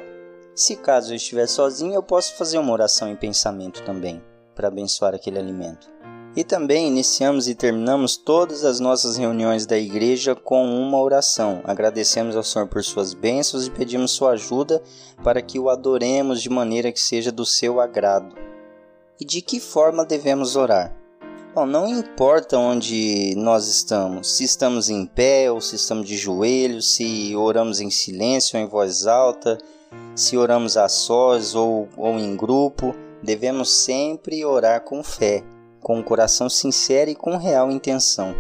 Se 0.55 0.75
caso 0.75 1.11
eu 1.11 1.17
estiver 1.17 1.47
sozinho, 1.47 1.93
eu 1.93 2.03
posso 2.03 2.35
fazer 2.35 2.57
uma 2.57 2.71
oração 2.71 3.09
em 3.09 3.15
pensamento 3.15 3.83
também, 3.83 4.23
para 4.55 4.69
abençoar 4.69 5.13
aquele 5.13 5.37
alimento. 5.37 5.89
E 6.38 6.44
também 6.44 6.88
iniciamos 6.88 7.48
e 7.48 7.56
terminamos 7.56 8.15
todas 8.15 8.63
as 8.63 8.79
nossas 8.79 9.17
reuniões 9.17 9.65
da 9.65 9.75
igreja 9.75 10.36
com 10.36 10.63
uma 10.70 11.01
oração. 11.01 11.62
Agradecemos 11.63 12.36
ao 12.36 12.44
Senhor 12.44 12.67
por 12.67 12.84
suas 12.84 13.12
bênçãos 13.12 13.65
e 13.65 13.72
pedimos 13.72 14.12
sua 14.12 14.34
ajuda 14.34 14.79
para 15.24 15.41
que 15.41 15.58
o 15.58 15.67
adoremos 15.67 16.39
de 16.39 16.48
maneira 16.48 16.91
que 16.91 17.00
seja 17.00 17.32
do 17.32 17.44
seu 17.44 17.82
agrado. 17.82 18.36
E 19.20 19.25
de 19.25 19.41
que 19.41 19.60
forma 19.60 20.06
devemos 20.06 20.56
orar? 20.56 20.96
Bom, 21.56 21.65
não 21.65 21.88
importa 21.88 22.56
onde 22.56 23.34
nós 23.36 23.67
estamos, 23.67 24.38
se 24.38 24.44
estamos 24.44 24.91
em 24.91 25.08
pé 25.08 25.51
ou 25.51 25.60
se 25.60 25.75
estamos 25.75 26.08
de 26.08 26.17
joelhos, 26.17 26.94
se 26.94 27.36
oramos 27.36 27.82
em 27.82 27.89
silêncio 27.89 28.60
ou 28.60 28.63
em 28.63 28.70
voz 28.70 29.08
alta, 29.08 29.58
se 30.15 30.38
oramos 30.38 30.77
a 30.77 30.88
sós 30.88 31.56
ou, 31.56 31.89
ou 31.98 32.20
em 32.20 32.38
grupo, 32.38 32.94
devemos 33.24 33.72
sempre 33.72 34.46
orar 34.46 34.82
com 34.82 35.03
fé, 35.03 35.44
com 35.88 36.00
um 36.00 36.03
coração 36.03 36.50
sincero 36.50 37.10
e 37.10 37.15
com 37.15 37.38
real 37.38 37.72
intenção. 37.72 38.36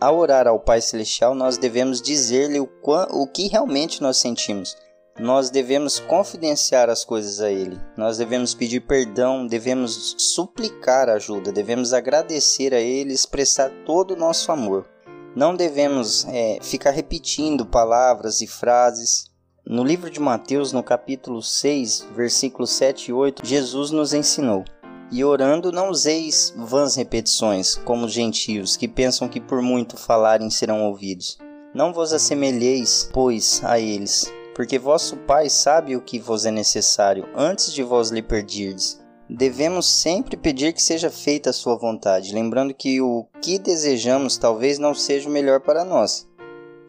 Ao 0.00 0.16
orar 0.16 0.48
ao 0.48 0.58
Pai 0.58 0.80
Celestial, 0.80 1.34
nós 1.34 1.58
devemos 1.58 2.00
dizer-lhe 2.00 2.58
o, 2.58 2.68
o 3.10 3.26
que 3.26 3.46
realmente 3.46 4.00
nós 4.00 4.16
sentimos. 4.16 4.74
Nós 5.20 5.50
devemos 5.50 6.00
confidenciar 6.00 6.88
as 6.88 7.04
coisas 7.04 7.42
a 7.42 7.50
Ele. 7.50 7.78
Nós 7.94 8.16
devemos 8.16 8.54
pedir 8.54 8.80
perdão, 8.80 9.46
devemos 9.46 10.14
suplicar 10.16 11.10
ajuda, 11.10 11.52
devemos 11.52 11.92
agradecer 11.92 12.72
a 12.72 12.80
Ele, 12.80 13.12
expressar 13.12 13.70
todo 13.84 14.14
o 14.14 14.18
nosso 14.18 14.50
amor. 14.50 14.88
Não 15.36 15.54
devemos 15.54 16.24
é, 16.26 16.58
ficar 16.62 16.92
repetindo 16.92 17.66
palavras 17.66 18.40
e 18.40 18.46
frases, 18.46 19.28
no 19.66 19.84
livro 19.84 20.08
de 20.08 20.18
Mateus, 20.18 20.72
no 20.72 20.82
capítulo 20.82 21.42
6, 21.42 22.06
versículos 22.16 22.70
7 22.70 23.10
e 23.10 23.12
8, 23.12 23.44
Jesus 23.44 23.90
nos 23.90 24.14
ensinou: 24.14 24.64
E 25.10 25.24
orando, 25.24 25.72
não 25.72 25.88
useis 25.88 26.52
vãs 26.56 26.94
repetições, 26.94 27.76
como 27.76 28.06
os 28.06 28.12
gentios, 28.12 28.76
que 28.76 28.86
pensam 28.86 29.28
que 29.28 29.40
por 29.40 29.62
muito 29.62 29.96
falarem 29.96 30.50
serão 30.50 30.84
ouvidos. 30.84 31.38
Não 31.74 31.92
vos 31.92 32.12
assemelheis, 32.12 33.08
pois, 33.12 33.62
a 33.64 33.78
eles, 33.78 34.32
porque 34.54 34.78
vosso 34.78 35.16
Pai 35.16 35.48
sabe 35.48 35.96
o 35.96 36.02
que 36.02 36.18
vos 36.18 36.44
é 36.44 36.50
necessário 36.50 37.28
antes 37.34 37.72
de 37.72 37.82
vos 37.82 38.10
lhe 38.10 38.22
pedirdes. 38.22 39.00
Devemos 39.30 39.86
sempre 39.86 40.36
pedir 40.36 40.72
que 40.72 40.82
seja 40.82 41.10
feita 41.10 41.50
a 41.50 41.52
sua 41.52 41.76
vontade, 41.76 42.34
lembrando 42.34 42.74
que 42.74 43.00
o 43.00 43.26
que 43.42 43.58
desejamos 43.58 44.38
talvez 44.38 44.78
não 44.78 44.94
seja 44.94 45.28
o 45.28 45.32
melhor 45.32 45.60
para 45.60 45.84
nós, 45.84 46.26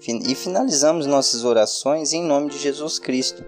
e 0.07 0.33
finalizamos 0.33 1.05
nossas 1.05 1.43
orações 1.43 2.13
em 2.13 2.23
nome 2.23 2.49
de 2.49 2.57
Jesus 2.57 2.97
Cristo. 2.97 3.43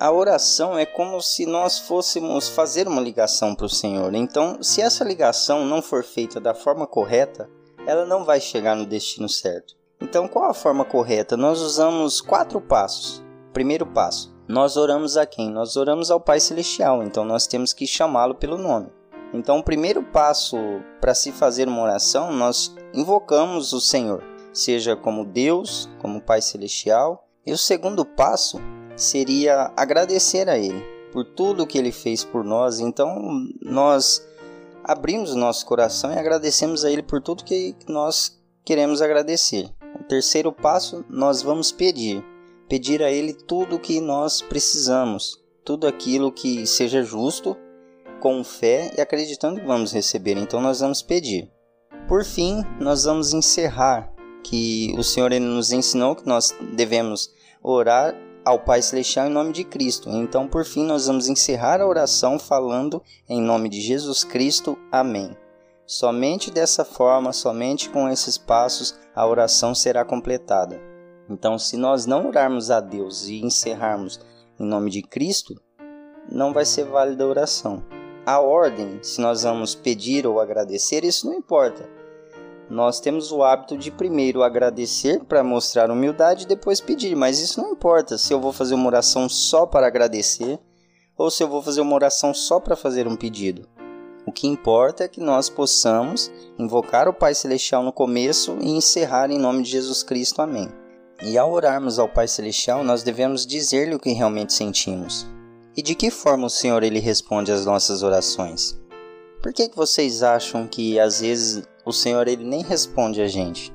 A 0.00 0.10
oração 0.10 0.78
é 0.78 0.86
como 0.86 1.20
se 1.20 1.44
nós 1.44 1.78
fôssemos 1.78 2.48
fazer 2.48 2.88
uma 2.88 3.02
ligação 3.02 3.54
para 3.54 3.66
o 3.66 3.68
Senhor. 3.68 4.14
Então, 4.14 4.62
se 4.62 4.80
essa 4.80 5.04
ligação 5.04 5.66
não 5.66 5.82
for 5.82 6.02
feita 6.02 6.40
da 6.40 6.54
forma 6.54 6.86
correta, 6.86 7.50
ela 7.86 8.06
não 8.06 8.24
vai 8.24 8.40
chegar 8.40 8.74
no 8.74 8.86
destino 8.86 9.28
certo. 9.28 9.76
Então, 10.00 10.26
qual 10.26 10.46
a 10.46 10.54
forma 10.54 10.86
correta? 10.86 11.36
Nós 11.36 11.60
usamos 11.60 12.22
quatro 12.22 12.62
passos. 12.62 13.22
Primeiro 13.52 13.84
passo: 13.84 14.34
nós 14.48 14.78
oramos 14.78 15.18
a 15.18 15.26
quem? 15.26 15.50
Nós 15.50 15.76
oramos 15.76 16.10
ao 16.10 16.18
Pai 16.18 16.40
Celestial, 16.40 17.02
então 17.02 17.22
nós 17.22 17.46
temos 17.46 17.74
que 17.74 17.86
chamá-lo 17.86 18.34
pelo 18.34 18.56
nome. 18.56 18.88
Então, 19.34 19.58
o 19.58 19.62
primeiro 19.62 20.02
passo 20.02 20.56
para 20.98 21.14
se 21.14 21.30
fazer 21.30 21.68
uma 21.68 21.82
oração, 21.82 22.32
nós 22.32 22.74
invocamos 22.94 23.74
o 23.74 23.80
Senhor 23.82 24.24
seja 24.52 24.96
como 24.96 25.24
Deus, 25.24 25.88
como 26.00 26.20
Pai 26.20 26.40
Celestial. 26.40 27.26
E 27.44 27.52
o 27.52 27.58
segundo 27.58 28.04
passo 28.04 28.60
seria 29.02 29.72
agradecer 29.76 30.48
a 30.48 30.58
Ele 30.58 30.84
por 31.12 31.24
tudo 31.24 31.66
que 31.66 31.78
Ele 31.78 31.92
fez 31.92 32.24
por 32.24 32.44
nós. 32.44 32.80
Então, 32.80 33.46
nós 33.60 34.26
abrimos 34.84 35.34
nosso 35.34 35.66
coração 35.66 36.12
e 36.12 36.18
agradecemos 36.18 36.84
a 36.84 36.90
Ele 36.90 37.02
por 37.02 37.20
tudo 37.20 37.44
que 37.44 37.74
nós 37.88 38.38
queremos 38.64 39.02
agradecer. 39.02 39.70
O 39.98 40.04
terceiro 40.04 40.52
passo, 40.52 41.04
nós 41.08 41.42
vamos 41.42 41.72
pedir. 41.72 42.24
Pedir 42.68 43.02
a 43.02 43.10
Ele 43.10 43.32
tudo 43.32 43.76
o 43.76 43.80
que 43.80 44.00
nós 44.00 44.42
precisamos, 44.42 45.40
tudo 45.64 45.86
aquilo 45.86 46.30
que 46.30 46.66
seja 46.66 47.02
justo, 47.02 47.56
com 48.20 48.44
fé 48.44 48.92
e 48.96 49.00
acreditando 49.00 49.60
que 49.60 49.66
vamos 49.66 49.92
receber. 49.92 50.36
Então, 50.36 50.60
nós 50.60 50.80
vamos 50.80 51.02
pedir. 51.02 51.50
Por 52.06 52.24
fim, 52.24 52.62
nós 52.78 53.04
vamos 53.04 53.32
encerrar 53.32 54.12
que 54.42 54.94
o 54.98 55.02
Senhor 55.02 55.32
ele 55.32 55.44
nos 55.44 55.72
ensinou 55.72 56.14
que 56.14 56.26
nós 56.26 56.54
devemos 56.74 57.30
orar 57.62 58.14
ao 58.44 58.58
Pai 58.58 58.82
Celestial 58.82 59.26
em 59.26 59.30
nome 59.30 59.52
de 59.52 59.64
Cristo. 59.64 60.08
Então, 60.10 60.46
por 60.48 60.64
fim, 60.64 60.84
nós 60.84 61.06
vamos 61.06 61.28
encerrar 61.28 61.80
a 61.80 61.86
oração 61.86 62.38
falando 62.38 63.02
em 63.28 63.40
nome 63.40 63.68
de 63.68 63.80
Jesus 63.80 64.24
Cristo. 64.24 64.78
Amém. 64.90 65.36
Somente 65.86 66.50
dessa 66.50 66.84
forma, 66.84 67.32
somente 67.32 67.90
com 67.90 68.08
esses 68.08 68.38
passos, 68.38 68.98
a 69.14 69.26
oração 69.26 69.74
será 69.74 70.04
completada. 70.04 70.80
Então, 71.28 71.58
se 71.58 71.76
nós 71.76 72.06
não 72.06 72.28
orarmos 72.28 72.70
a 72.70 72.80
Deus 72.80 73.26
e 73.26 73.40
encerrarmos 73.40 74.20
em 74.58 74.66
nome 74.66 74.90
de 74.90 75.02
Cristo, 75.02 75.54
não 76.30 76.52
vai 76.52 76.64
ser 76.64 76.84
válida 76.84 77.24
a 77.24 77.28
oração. 77.28 77.82
A 78.24 78.40
ordem, 78.40 79.02
se 79.02 79.20
nós 79.20 79.42
vamos 79.42 79.74
pedir 79.74 80.26
ou 80.26 80.40
agradecer, 80.40 81.04
isso 81.04 81.26
não 81.26 81.34
importa 81.34 81.99
nós 82.70 83.00
temos 83.00 83.32
o 83.32 83.42
hábito 83.42 83.76
de 83.76 83.90
primeiro 83.90 84.44
agradecer 84.44 85.24
para 85.24 85.42
mostrar 85.42 85.90
humildade 85.90 86.44
e 86.44 86.46
depois 86.46 86.80
pedir, 86.80 87.16
mas 87.16 87.40
isso 87.40 87.60
não 87.60 87.72
importa 87.72 88.16
se 88.16 88.32
eu 88.32 88.40
vou 88.40 88.52
fazer 88.52 88.74
uma 88.74 88.86
oração 88.86 89.28
só 89.28 89.66
para 89.66 89.88
agradecer 89.88 90.56
ou 91.18 91.30
se 91.30 91.42
eu 91.42 91.48
vou 91.48 91.60
fazer 91.60 91.80
uma 91.80 91.94
oração 91.94 92.32
só 92.32 92.60
para 92.60 92.76
fazer 92.76 93.08
um 93.08 93.16
pedido. 93.16 93.68
O 94.24 94.30
que 94.30 94.46
importa 94.46 95.02
é 95.02 95.08
que 95.08 95.20
nós 95.20 95.50
possamos 95.50 96.30
invocar 96.56 97.08
o 97.08 97.12
Pai 97.12 97.34
Celestial 97.34 97.82
no 97.82 97.92
começo 97.92 98.56
e 98.60 98.70
encerrar 98.70 99.30
em 99.30 99.38
nome 99.38 99.64
de 99.64 99.70
Jesus 99.70 100.04
Cristo. 100.04 100.40
Amém. 100.40 100.68
E 101.22 101.36
ao 101.36 101.50
orarmos 101.50 101.98
ao 101.98 102.08
Pai 102.08 102.28
Celestial, 102.28 102.84
nós 102.84 103.02
devemos 103.02 103.44
dizer-lhe 103.44 103.96
o 103.96 103.98
que 103.98 104.12
realmente 104.12 104.52
sentimos. 104.52 105.26
E 105.76 105.82
de 105.82 105.96
que 105.96 106.10
forma 106.10 106.46
o 106.46 106.50
Senhor 106.50 106.84
ele 106.84 107.00
responde 107.00 107.50
às 107.50 107.66
nossas 107.66 108.04
orações? 108.04 108.78
Por 109.42 109.52
que, 109.52 109.68
que 109.68 109.76
vocês 109.76 110.22
acham 110.22 110.66
que 110.66 111.00
às 111.00 111.20
vezes 111.20 111.66
o 111.90 111.92
Senhor 111.92 112.26
ele 112.26 112.44
nem 112.44 112.62
responde 112.62 113.20
a 113.20 113.28
gente? 113.28 113.72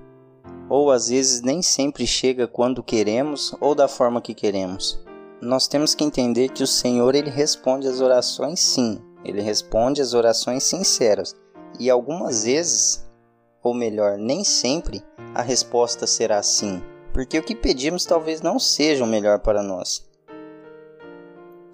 Ou 0.69 0.89
às 0.89 1.09
vezes 1.09 1.41
nem 1.41 1.61
sempre 1.61 2.07
chega 2.07 2.47
quando 2.47 2.81
queremos 2.81 3.53
ou 3.61 3.75
da 3.75 3.87
forma 3.87 4.21
que 4.21 4.33
queremos? 4.33 4.99
Nós 5.41 5.67
temos 5.67 5.93
que 5.93 6.03
entender 6.03 6.49
que 6.49 6.63
o 6.63 6.67
Senhor 6.67 7.13
ele 7.13 7.29
responde 7.29 7.87
às 7.87 8.01
orações 8.01 8.59
sim, 8.59 8.99
ele 9.23 9.41
responde 9.41 10.01
às 10.01 10.13
orações 10.13 10.63
sinceras. 10.63 11.35
E 11.79 11.89
algumas 11.89 12.45
vezes, 12.45 13.05
ou 13.61 13.73
melhor, 13.73 14.17
nem 14.17 14.43
sempre, 14.43 15.03
a 15.33 15.41
resposta 15.41 16.07
será 16.07 16.41
sim, 16.41 16.81
porque 17.13 17.37
o 17.37 17.43
que 17.43 17.53
pedimos 17.53 18.05
talvez 18.05 18.41
não 18.41 18.57
seja 18.57 19.03
o 19.03 19.07
melhor 19.07 19.39
para 19.39 19.61
nós. 19.61 20.07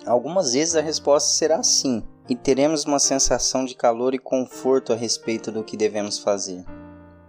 Algumas 0.05 0.53
vezes 0.53 0.75
a 0.75 0.81
resposta 0.81 1.29
será 1.29 1.62
sim, 1.62 2.03
e 2.29 2.35
teremos 2.35 2.85
uma 2.85 2.99
sensação 2.99 3.65
de 3.65 3.75
calor 3.75 4.13
e 4.13 4.19
conforto 4.19 4.93
a 4.93 4.95
respeito 4.95 5.51
do 5.51 5.63
que 5.63 5.75
devemos 5.75 6.19
fazer. 6.19 6.63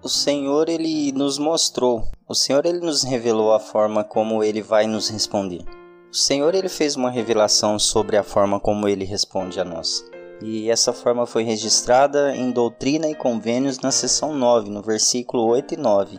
O 0.03 0.09
Senhor 0.09 0.69
ele 0.69 1.13
nos 1.13 1.39
mostrou, 1.39 2.05
o 2.29 2.35
Senhor 2.35 2.67
ele 2.67 2.81
nos 2.81 3.03
revelou 3.03 3.53
a 3.53 3.61
forma 3.61 4.03
como 4.03 4.43
ele 4.43 4.61
vai 4.61 4.87
nos 4.87 5.09
responder. 5.09 5.65
O 6.11 6.17
Senhor 6.17 6.55
ele 6.55 6.69
fez 6.69 6.97
uma 6.97 7.11
revelação 7.11 7.79
sobre 7.79 8.17
a 8.17 8.23
forma 8.23 8.61
como 8.61 8.87
ele 8.87 9.05
responde 9.05 9.59
a 9.59 9.65
nós. 9.65 10.05
E 10.43 10.69
essa 10.69 10.93
forma 10.93 11.25
foi 11.25 11.45
registrada 11.45 12.35
em 12.35 12.51
Doutrina 12.51 13.09
e 13.09 13.15
Convênios 13.15 13.79
na 13.79 13.93
seção 13.93 14.35
9, 14.35 14.71
no 14.71 14.83
versículo 14.83 15.47
8 15.47 15.75
e 15.75 15.77
9, 15.77 16.19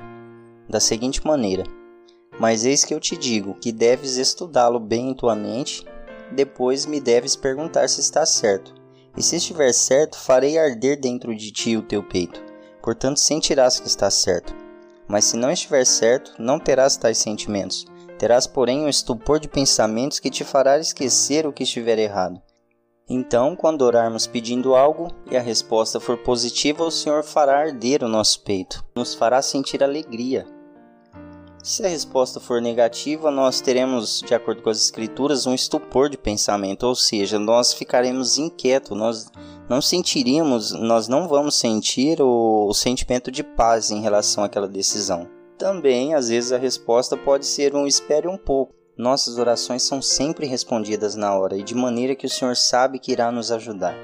da 0.70 0.80
seguinte 0.80 1.26
maneira: 1.28 1.64
Mas 2.40 2.64
eis 2.64 2.86
que 2.86 2.94
eu 2.94 3.02
te 3.02 3.18
digo 3.18 3.54
que 3.56 3.72
deves 3.72 4.16
estudá-lo 4.16 4.80
bem 4.80 5.10
em 5.10 5.14
tua 5.14 5.36
mente 5.36 5.86
depois 6.34 6.86
me 6.86 7.00
deves 7.00 7.36
perguntar 7.36 7.88
se 7.88 8.02
está 8.02 8.26
certo. 8.26 8.74
E 9.16 9.22
se 9.22 9.36
estiver 9.36 9.72
certo, 9.74 10.18
farei 10.18 10.58
arder 10.58 11.00
dentro 11.00 11.36
de 11.36 11.52
ti 11.52 11.78
o 11.78 11.84
teu 11.84 12.04
peito. 12.04 12.44
Portanto, 12.82 13.20
sentirás 13.20 13.80
que 13.80 13.88
está 13.88 14.10
certo. 14.10 14.54
Mas 15.08 15.26
se 15.26 15.38
não 15.38 15.52
estiver 15.52 15.86
certo, 15.86 16.34
não 16.40 16.60
terás 16.60 16.98
tais 16.98 17.18
sentimentos. 17.18 17.86
Terás, 18.18 18.48
porém, 18.48 18.82
um 18.82 18.90
estupor 18.90 19.40
de 19.40 19.48
pensamentos 19.48 20.20
que 20.20 20.30
te 20.30 20.44
fará 20.44 20.80
esquecer 20.80 21.46
o 21.46 21.54
que 21.54 21.64
estiver 21.64 22.00
errado. 22.00 22.42
Então, 23.08 23.56
quando 23.56 23.82
orarmos 23.82 24.26
pedindo 24.26 24.76
algo 24.76 25.10
e 25.30 25.36
a 25.36 25.42
resposta 25.42 26.00
for 26.00 26.18
positiva, 26.18 26.84
o 26.86 26.92
Senhor 26.92 27.22
fará 27.22 27.60
arder 27.60 28.02
o 28.04 28.08
nosso 28.08 28.42
peito, 28.44 28.84
nos 28.96 29.14
fará 29.14 29.42
sentir 29.42 29.84
alegria. 29.84 30.48
Se 31.64 31.84
a 31.84 31.88
resposta 31.88 32.40
for 32.40 32.62
negativa, 32.62 33.32
nós 33.32 33.62
teremos, 33.62 34.22
de 34.22 34.36
acordo 34.36 34.62
com 34.62 34.70
as 34.70 34.78
Escrituras, 34.80 35.48
um 35.48 35.54
estupor 35.54 36.10
de 36.10 36.18
pensamento, 36.18 36.84
ou 36.84 36.94
seja, 36.94 37.40
nós 37.40 37.74
ficaremos 37.74 38.38
inquietos, 38.38 38.96
nós 38.96 39.32
não 39.70 39.82
sentiríamos, 39.82 40.74
nós 40.74 41.08
não 41.08 41.28
vamos 41.28 41.56
sentir 41.58 42.22
o, 42.22 42.68
o 42.68 42.74
sentimento 42.74 43.32
de 43.32 43.44
paz 43.44 43.90
em 43.90 44.02
relação 44.02 44.44
àquela 44.44 44.68
decisão. 44.68 45.28
Também, 45.58 46.14
às 46.14 46.28
vezes, 46.28 46.52
a 46.52 46.58
resposta 46.58 47.16
pode 47.16 47.46
ser 47.46 47.74
um 47.74 47.88
espere 47.88 48.28
um 48.28 48.38
pouco 48.38 48.76
nossas 48.96 49.40
orações 49.40 49.82
são 49.82 50.02
sempre 50.04 50.46
respondidas 50.46 51.16
na 51.16 51.36
hora 51.36 51.58
e 51.58 51.64
de 51.64 51.74
maneira 51.74 52.16
que 52.16 52.28
o 52.28 52.30
Senhor 52.30 52.56
sabe 52.56 53.00
que 53.00 53.12
irá 53.12 53.32
nos 53.32 53.52
ajudar. 53.52 53.96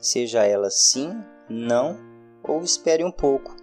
Seja 0.00 0.44
ela 0.44 0.68
sim, 0.68 1.16
não 1.48 1.96
ou 2.42 2.60
espere 2.60 3.04
um 3.04 3.12
pouco. 3.12 3.61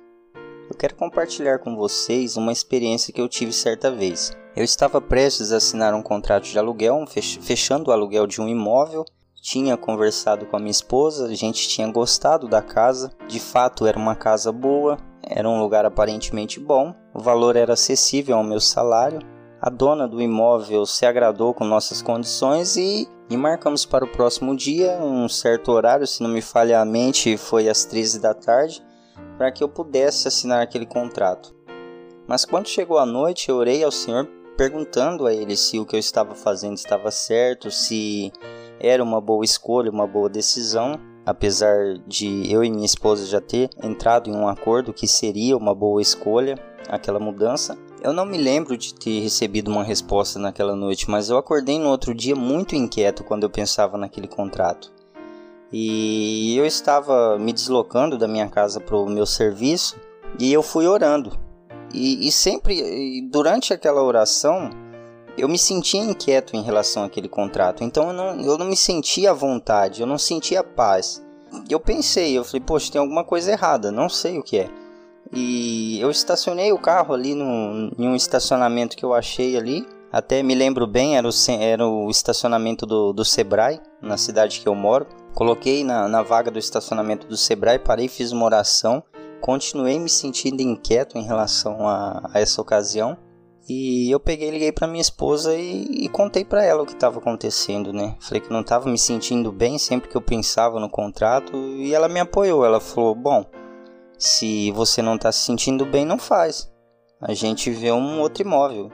Eu 0.70 0.76
quero 0.76 0.96
compartilhar 0.96 1.58
com 1.60 1.76
vocês 1.76 2.38
uma 2.38 2.52
experiência 2.52 3.12
que 3.12 3.20
eu 3.20 3.28
tive 3.28 3.52
certa 3.52 3.90
vez. 3.90 4.32
Eu 4.56 4.64
estava 4.64 5.02
prestes 5.02 5.52
a 5.52 5.58
assinar 5.58 5.96
um 5.96 6.04
contrato 6.04 6.44
de 6.44 6.60
aluguel, 6.60 7.04
fechando 7.08 7.90
o 7.90 7.94
aluguel 7.94 8.28
de 8.28 8.40
um 8.40 8.48
imóvel. 8.48 9.04
Tinha 9.42 9.76
conversado 9.76 10.46
com 10.46 10.56
a 10.56 10.60
minha 10.60 10.70
esposa, 10.70 11.26
a 11.26 11.34
gente 11.34 11.68
tinha 11.68 11.92
gostado 11.92 12.48
da 12.48 12.62
casa. 12.62 13.12
De 13.28 13.40
fato, 13.40 13.88
era 13.88 13.98
uma 13.98 14.16
casa 14.16 14.52
boa, 14.52 14.98
era 15.24 15.50
um 15.50 15.60
lugar 15.60 15.86
aparentemente 15.86 16.60
bom, 16.60 16.94
o 17.14 17.20
valor 17.20 17.56
era 17.56 17.74
acessível 17.74 18.38
ao 18.38 18.44
meu 18.44 18.60
salário 18.60 19.20
a 19.62 19.70
dona 19.70 20.08
do 20.08 20.22
imóvel 20.22 20.86
se 20.86 21.06
agradou 21.06 21.54
com 21.54 21.66
nossas 21.66 22.02
condições 22.02 22.78
e, 22.78 23.10
e 23.30 23.36
marcamos 23.36 23.86
para 23.86 24.06
o 24.06 24.08
próximo 24.08 24.56
dia, 24.56 24.98
um 25.02 25.28
certo 25.28 25.74
horário, 25.74 26.08
se 26.08 26.24
não 26.24 26.30
me 26.30 26.42
falha 26.42 26.80
a 26.80 26.86
mente, 26.86 27.36
foi 27.36 27.68
às 27.68 27.84
13 27.84 28.22
da 28.22 28.34
tarde, 28.34 28.82
para 29.38 29.52
que 29.52 29.64
eu 29.64 29.70
pudesse 29.70 30.28
assinar 30.28 30.62
aquele 30.62 30.86
contrato. 30.86 31.56
Mas 32.28 32.46
quando 32.46 32.68
chegou 32.68 32.98
a 32.98 33.06
noite, 33.06 33.50
eu 33.50 33.56
orei 33.56 33.84
ao 33.84 33.92
Senhor 33.92 34.28
perguntando 34.58 35.26
a 35.26 35.34
ele 35.34 35.56
se 35.56 35.80
o 35.80 35.86
que 35.86 35.96
eu 35.96 36.00
estava 36.00 36.36
fazendo 36.36 36.76
estava 36.76 37.10
certo, 37.12 37.72
se 37.72 38.32
era 38.80 39.02
uma 39.02 39.22
boa 39.22 39.46
escolha, 39.46 39.90
uma 39.90 40.06
boa 40.06 40.30
decisão, 40.30 41.00
apesar 41.26 41.98
de 42.06 42.52
eu 42.52 42.64
e 42.64 42.70
minha 42.70 42.86
esposa 42.86 43.26
já 43.26 43.40
ter 43.40 43.70
entrado 43.82 44.30
em 44.30 44.36
um 44.36 44.48
acordo 44.48 44.94
que 44.94 45.08
seria 45.08 45.56
uma 45.56 45.74
boa 45.74 46.02
escolha 46.02 46.56
aquela 46.90 47.20
mudança. 47.20 47.78
Eu 48.02 48.12
não 48.14 48.26
me 48.26 48.38
lembro 48.38 48.78
de 48.78 48.94
ter 48.94 49.22
recebido 49.22 49.70
uma 49.70 49.84
resposta 49.84 50.40
naquela 50.40 50.76
noite, 50.76 51.10
mas 51.10 51.30
eu 51.30 51.38
acordei 51.38 51.78
no 51.78 51.90
outro 51.90 52.14
dia 52.14 52.36
muito 52.36 52.76
inquieto 52.76 53.24
quando 53.24 53.44
eu 53.44 53.50
pensava 53.50 53.98
naquele 53.98 54.28
contrato. 54.28 54.92
E 55.72 56.58
eu 56.58 56.66
estava 56.66 57.38
me 57.38 57.54
deslocando 57.54 58.18
da 58.18 58.28
minha 58.28 58.48
casa 58.48 58.80
para 58.80 58.98
o 58.98 59.10
meu 59.10 59.26
serviço 59.26 59.98
e 60.40 60.52
eu 60.52 60.64
fui 60.64 60.88
orando. 60.88 61.38
E, 61.94 62.28
e 62.28 62.32
sempre, 62.32 63.28
durante 63.30 63.74
aquela 63.74 64.04
oração, 64.04 64.70
eu 65.38 65.48
me 65.48 65.58
sentia 65.58 66.02
inquieto 66.02 66.56
em 66.56 66.62
relação 66.62 67.04
àquele 67.04 67.30
contrato. 67.30 67.84
Então 67.84 68.08
eu 68.08 68.14
não, 68.14 68.42
eu 68.42 68.58
não 68.58 68.66
me 68.66 68.78
sentia 68.78 69.32
à 69.32 69.34
vontade, 69.34 70.02
eu 70.02 70.08
não 70.08 70.18
sentia 70.18 70.64
paz. 70.64 71.24
Eu 71.70 71.80
pensei, 71.80 72.38
eu 72.38 72.44
falei, 72.44 72.62
poxa, 72.62 72.92
tem 72.92 73.02
alguma 73.02 73.24
coisa 73.24 73.52
errada, 73.52 73.92
não 73.92 74.10
sei 74.10 74.38
o 74.38 74.44
que 74.44 74.60
é. 74.60 74.70
E 75.32 76.00
eu 76.00 76.10
estacionei 76.10 76.72
o 76.72 76.80
carro 76.80 77.14
ali 77.14 77.36
no, 77.36 77.92
em 77.98 78.08
um 78.08 78.16
estacionamento 78.16 78.98
que 78.98 79.06
eu 79.06 79.14
achei 79.14 79.56
ali. 79.56 79.88
Até 80.12 80.42
me 80.42 80.56
lembro 80.56 80.88
bem, 80.88 81.18
era 81.18 81.28
o, 81.28 81.32
era 81.60 81.88
o 81.88 82.10
estacionamento 82.10 82.86
do, 82.86 83.14
do 83.14 83.24
Sebrae, 83.24 83.80
na 84.02 84.18
cidade 84.18 84.60
que 84.60 84.68
eu 84.68 84.74
moro. 84.74 85.06
Coloquei 85.34 85.84
na, 85.84 86.08
na 86.08 86.22
vaga 86.22 86.52
do 86.52 86.60
estacionamento 86.60 87.28
do 87.28 87.38
Sebrae, 87.38 87.80
parei, 87.80 88.08
fiz 88.08 88.32
uma 88.32 88.46
oração. 88.46 89.04
Continuei 89.42 90.00
me 90.00 90.10
sentindo 90.10 90.62
inquieto 90.62 91.18
em 91.18 91.24
relação 91.24 91.88
a, 91.88 92.30
a 92.34 92.40
essa 92.40 92.62
ocasião. 92.62 93.18
E 93.70 94.10
eu 94.10 94.20
peguei, 94.20 94.50
liguei 94.50 94.72
para 94.72 94.88
minha 94.88 95.02
esposa 95.02 95.56
e, 95.56 96.06
e 96.06 96.10
contei 96.10 96.44
para 96.44 96.64
ela 96.64 96.82
o 96.82 96.86
que 96.86 96.94
estava 96.94 97.20
acontecendo, 97.20 97.94
né? 97.94 98.16
Falei 98.20 98.42
que 98.42 98.52
não 98.52 98.62
estava 98.62 98.90
me 98.90 98.98
sentindo 98.98 99.52
bem 99.52 99.78
sempre 99.78 100.10
que 100.10 100.18
eu 100.18 100.22
pensava 100.22 100.80
no 100.80 100.90
contrato 100.90 101.56
e 101.56 101.94
ela 101.94 102.10
me 102.10 102.20
apoiou. 102.20 102.66
Ela 102.66 102.80
falou: 102.80 103.14
"Bom, 103.14 103.46
se 104.18 104.72
você 104.72 105.02
não 105.02 105.16
está 105.16 105.32
se 105.32 105.46
sentindo 105.46 105.86
bem, 105.86 106.04
não 106.04 106.18
faz. 106.18 106.70
A 107.22 107.34
gente 107.34 107.70
vê 107.70 107.92
um 107.92 108.20
outro 108.20 108.44
imóvel. 108.44 108.90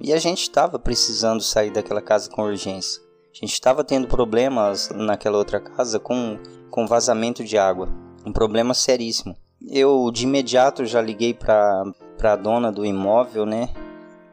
E 0.00 0.12
a 0.12 0.18
gente 0.18 0.42
estava 0.42 0.78
precisando 0.78 1.42
sair 1.42 1.70
daquela 1.70 2.02
casa 2.02 2.28
com 2.28 2.42
urgência. 2.42 3.00
A 3.36 3.44
gente 3.44 3.52
estava 3.52 3.84
tendo 3.84 4.08
problemas 4.08 4.88
naquela 4.94 5.36
outra 5.36 5.60
casa 5.60 6.00
com, 6.00 6.38
com 6.70 6.86
vazamento 6.86 7.44
de 7.44 7.58
água. 7.58 7.86
Um 8.24 8.32
problema 8.32 8.72
seríssimo. 8.72 9.36
Eu 9.70 10.10
de 10.10 10.24
imediato 10.24 10.86
já 10.86 11.02
liguei 11.02 11.34
para 11.34 11.84
a 12.22 12.36
dona 12.36 12.72
do 12.72 12.82
imóvel, 12.82 13.44
né? 13.44 13.68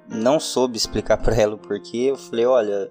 Não 0.07 0.39
soube 0.39 0.77
explicar 0.77 1.17
para 1.21 1.35
ela 1.35 1.55
o 1.55 1.57
porquê. 1.57 2.11
Eu 2.11 2.15
falei: 2.15 2.45
olha, 2.45 2.89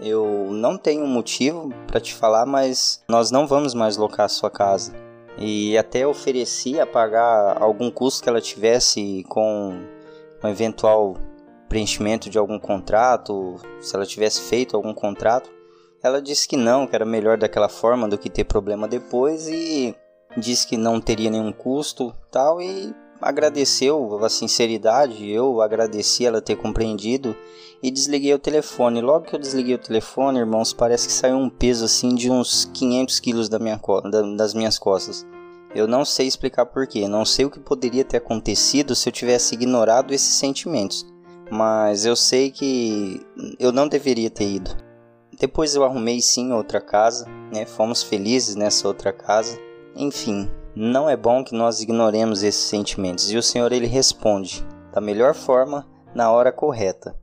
eu 0.00 0.46
não 0.52 0.78
tenho 0.78 1.04
motivo 1.04 1.68
para 1.84 1.98
te 1.98 2.14
falar, 2.14 2.46
mas 2.46 3.02
nós 3.08 3.32
não 3.32 3.44
vamos 3.44 3.74
mais 3.74 3.96
locar 3.96 4.26
a 4.26 4.28
sua 4.28 4.50
casa 4.52 4.94
e 5.36 5.76
até 5.76 6.06
oferecia 6.06 6.86
pagar 6.86 7.60
algum 7.60 7.90
custo 7.90 8.22
que 8.22 8.28
ela 8.28 8.40
tivesse 8.40 9.24
com 9.28 9.80
um 10.44 10.48
eventual 10.48 11.16
preenchimento 11.70 12.28
de 12.28 12.36
algum 12.36 12.58
contrato, 12.58 13.54
se 13.80 13.94
ela 13.94 14.04
tivesse 14.04 14.42
feito 14.42 14.76
algum 14.76 14.92
contrato. 14.92 15.48
Ela 16.02 16.20
disse 16.20 16.48
que 16.48 16.56
não, 16.56 16.86
que 16.86 16.96
era 16.96 17.04
melhor 17.04 17.38
daquela 17.38 17.68
forma 17.68 18.08
do 18.08 18.18
que 18.18 18.28
ter 18.28 18.44
problema 18.44 18.88
depois 18.88 19.46
e 19.46 19.94
disse 20.36 20.66
que 20.66 20.76
não 20.76 21.00
teria 21.00 21.30
nenhum 21.30 21.52
custo, 21.52 22.12
tal 22.30 22.60
e 22.60 22.92
agradeceu 23.20 24.18
a 24.24 24.28
sinceridade, 24.28 25.30
eu 25.30 25.60
agradeci 25.60 26.24
ela 26.24 26.40
ter 26.40 26.56
compreendido 26.56 27.36
e 27.82 27.90
desliguei 27.90 28.32
o 28.34 28.38
telefone. 28.38 29.00
Logo 29.00 29.26
que 29.26 29.36
eu 29.36 29.38
desliguei 29.38 29.74
o 29.74 29.78
telefone, 29.78 30.38
irmãos, 30.38 30.72
parece 30.72 31.06
que 31.06 31.12
saiu 31.12 31.36
um 31.36 31.50
peso 31.50 31.84
assim 31.84 32.14
de 32.14 32.30
uns 32.30 32.64
500 32.72 33.20
quilos 33.20 33.48
da 33.48 33.58
minha, 33.58 33.78
das 34.36 34.54
minhas 34.54 34.78
costas. 34.78 35.26
Eu 35.72 35.86
não 35.86 36.04
sei 36.04 36.26
explicar 36.26 36.66
porquê, 36.66 37.06
não 37.06 37.24
sei 37.24 37.44
o 37.44 37.50
que 37.50 37.60
poderia 37.60 38.04
ter 38.04 38.16
acontecido 38.16 38.96
se 38.96 39.08
eu 39.08 39.12
tivesse 39.12 39.54
ignorado 39.54 40.12
esses 40.12 40.34
sentimentos, 40.34 41.06
mas 41.50 42.04
eu 42.06 42.14
sei 42.14 42.50
que 42.50 43.20
eu 43.58 43.72
não 43.72 43.88
deveria 43.88 44.30
ter 44.30 44.48
ido. 44.48 44.70
Depois 45.38 45.74
eu 45.74 45.84
arrumei 45.84 46.20
sim 46.20 46.52
outra 46.52 46.80
casa, 46.80 47.26
né? 47.52 47.64
Fomos 47.66 48.02
felizes 48.02 48.54
nessa 48.54 48.86
outra 48.86 49.12
casa. 49.12 49.58
Enfim, 49.96 50.50
não 50.76 51.10
é 51.10 51.16
bom 51.16 51.42
que 51.42 51.54
nós 51.54 51.80
ignoremos 51.80 52.42
esses 52.42 52.62
sentimentos 52.62 53.30
e 53.30 53.36
o 53.36 53.42
Senhor 53.42 53.72
ele 53.72 53.86
responde 53.86 54.64
da 54.92 55.00
melhor 55.00 55.34
forma 55.34 55.86
na 56.14 56.30
hora 56.30 56.52
correta. 56.52 57.16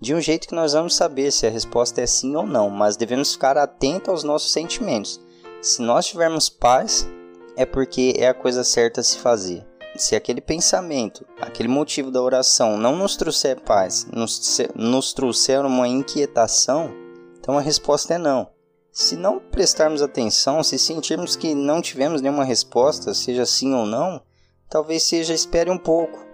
De 0.00 0.14
um 0.14 0.20
jeito 0.20 0.48
que 0.48 0.54
nós 0.54 0.72
vamos 0.72 0.94
saber 0.94 1.30
se 1.30 1.46
a 1.46 1.50
resposta 1.50 2.00
é 2.00 2.06
sim 2.06 2.36
ou 2.36 2.46
não, 2.46 2.68
mas 2.70 2.96
devemos 2.96 3.32
ficar 3.32 3.56
atentos 3.56 4.08
aos 4.08 4.24
nossos 4.24 4.52
sentimentos. 4.52 5.20
Se 5.62 5.80
nós 5.80 6.06
tivermos 6.06 6.48
paz, 6.48 7.08
é 7.56 7.64
porque 7.64 8.14
é 8.18 8.28
a 8.28 8.34
coisa 8.34 8.64
certa 8.64 9.00
a 9.00 9.04
se 9.04 9.18
fazer. 9.18 9.66
Se 9.96 10.16
aquele 10.16 10.40
pensamento, 10.40 11.24
aquele 11.40 11.68
motivo 11.68 12.10
da 12.10 12.20
oração 12.20 12.76
não 12.76 12.96
nos 12.96 13.16
trouxer 13.16 13.60
paz, 13.60 14.06
nos, 14.12 14.58
nos 14.74 15.12
trouxer 15.12 15.64
uma 15.64 15.86
inquietação, 15.86 16.92
então 17.38 17.56
a 17.56 17.60
resposta 17.60 18.14
é 18.14 18.18
não. 18.18 18.48
Se 18.90 19.16
não 19.16 19.38
prestarmos 19.38 20.02
atenção, 20.02 20.62
se 20.62 20.78
sentirmos 20.78 21.36
que 21.36 21.54
não 21.54 21.80
tivemos 21.80 22.20
nenhuma 22.20 22.44
resposta, 22.44 23.12
seja 23.14 23.46
sim 23.46 23.74
ou 23.74 23.86
não, 23.86 24.20
talvez 24.68 25.04
seja 25.04 25.34
espere 25.34 25.70
um 25.70 25.78
pouco. 25.78 26.24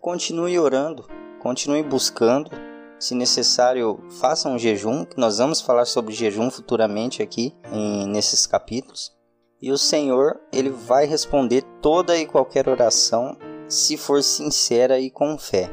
Continue 0.00 0.58
orando, 0.58 1.06
continue 1.40 1.82
buscando. 1.82 2.50
Se 2.98 3.14
necessário, 3.14 3.98
faça 4.20 4.48
um 4.48 4.58
jejum, 4.58 5.04
que 5.04 5.18
nós 5.18 5.38
vamos 5.38 5.60
falar 5.60 5.84
sobre 5.86 6.14
jejum 6.14 6.50
futuramente 6.50 7.22
aqui 7.22 7.54
em, 7.72 8.06
nesses 8.06 8.46
capítulos. 8.46 9.12
E 9.62 9.70
o 9.70 9.78
Senhor, 9.78 10.40
ele 10.52 10.70
vai 10.70 11.06
responder 11.06 11.62
toda 11.80 12.18
e 12.18 12.26
qualquer 12.26 12.68
oração 12.68 13.36
se 13.68 13.96
for 13.96 14.20
sincera 14.20 14.98
e 14.98 15.08
com 15.08 15.38
fé. 15.38 15.70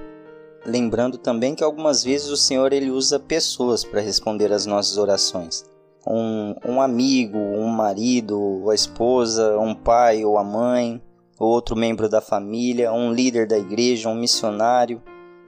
Lembrando 0.63 1.17
também 1.17 1.55
que 1.55 1.63
algumas 1.63 2.03
vezes 2.03 2.29
o 2.29 2.37
Senhor 2.37 2.71
ele 2.71 2.91
usa 2.91 3.19
pessoas 3.19 3.83
para 3.83 3.99
responder 3.99 4.53
às 4.53 4.67
nossas 4.67 4.95
orações. 4.99 5.65
Um, 6.05 6.53
um 6.63 6.79
amigo, 6.79 7.39
um 7.39 7.65
marido, 7.65 8.69
a 8.69 8.75
esposa, 8.75 9.57
um 9.57 9.73
pai 9.73 10.23
ou 10.23 10.37
a 10.37 10.43
mãe, 10.43 11.01
outro 11.39 11.75
membro 11.75 12.07
da 12.07 12.21
família, 12.21 12.93
um 12.93 13.11
líder 13.11 13.47
da 13.47 13.57
igreja, 13.57 14.07
um 14.07 14.15
missionário. 14.15 15.01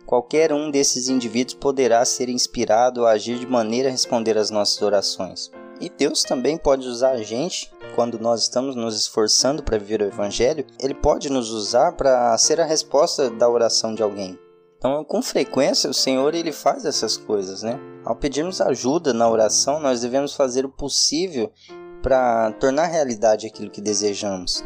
Qualquer 0.04 0.52
um 0.52 0.72
desses 0.72 1.10
indivíduos 1.10 1.54
poderá 1.54 2.04
ser 2.04 2.28
inspirado 2.28 3.06
a 3.06 3.12
agir 3.12 3.38
de 3.38 3.46
maneira 3.46 3.88
a 3.88 3.92
responder 3.92 4.36
às 4.36 4.50
nossas 4.50 4.82
orações. 4.82 5.52
E 5.80 5.90
Deus 5.90 6.24
também 6.24 6.58
pode 6.58 6.88
usar 6.88 7.12
a 7.12 7.22
gente 7.22 7.72
quando 7.96 8.20
nós 8.20 8.42
estamos 8.42 8.76
nos 8.76 8.96
esforçando 8.96 9.64
para 9.64 9.78
viver 9.78 10.02
o 10.02 10.06
Evangelho, 10.06 10.66
Ele 10.80 10.94
pode 10.94 11.30
nos 11.30 11.52
usar 11.52 11.94
para 11.94 12.38
ser 12.38 12.60
a 12.60 12.66
resposta 12.66 13.30
da 13.30 13.50
oração 13.50 13.94
de 13.94 14.04
alguém. 14.04 14.38
Então, 14.78 15.04
com 15.04 15.22
frequência, 15.22 15.90
o 15.90 15.94
Senhor 15.94 16.34
ele 16.34 16.52
faz 16.52 16.86
essas 16.86 17.16
coisas, 17.16 17.62
né? 17.62 17.80
Ao 18.04 18.16
pedirmos 18.16 18.60
ajuda 18.60 19.14
na 19.14 19.30
oração, 19.30 19.80
nós 19.80 20.02
devemos 20.02 20.34
fazer 20.34 20.66
o 20.66 20.70
possível 20.70 21.52
para 22.02 22.52
tornar 22.54 22.88
realidade 22.88 23.46
aquilo 23.46 23.70
que 23.70 23.80
desejamos. 23.80 24.64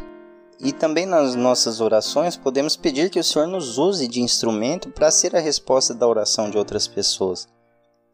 E 0.58 0.72
também 0.72 1.04
nas 1.04 1.34
nossas 1.34 1.82
orações 1.82 2.34
podemos 2.34 2.76
pedir 2.76 3.10
que 3.10 3.20
o 3.20 3.24
Senhor 3.24 3.46
nos 3.46 3.76
use 3.76 4.08
de 4.08 4.22
instrumento 4.22 4.88
para 4.88 5.10
ser 5.10 5.36
a 5.36 5.40
resposta 5.40 5.92
da 5.92 6.08
oração 6.08 6.48
de 6.48 6.56
outras 6.56 6.88
pessoas. 6.88 7.46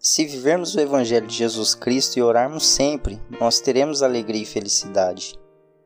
Se 0.05 0.25
vivermos 0.25 0.75
o 0.75 0.81
Evangelho 0.81 1.29
de 1.29 1.37
Jesus 1.37 1.77
Cristo 1.77 2.19
e 2.19 2.23
orarmos 2.23 2.67
sempre, 2.67 3.23
nós 3.41 3.61
teremos 3.61 4.03
alegria 4.03 4.43
e 4.43 4.45
felicidade. 4.45 5.39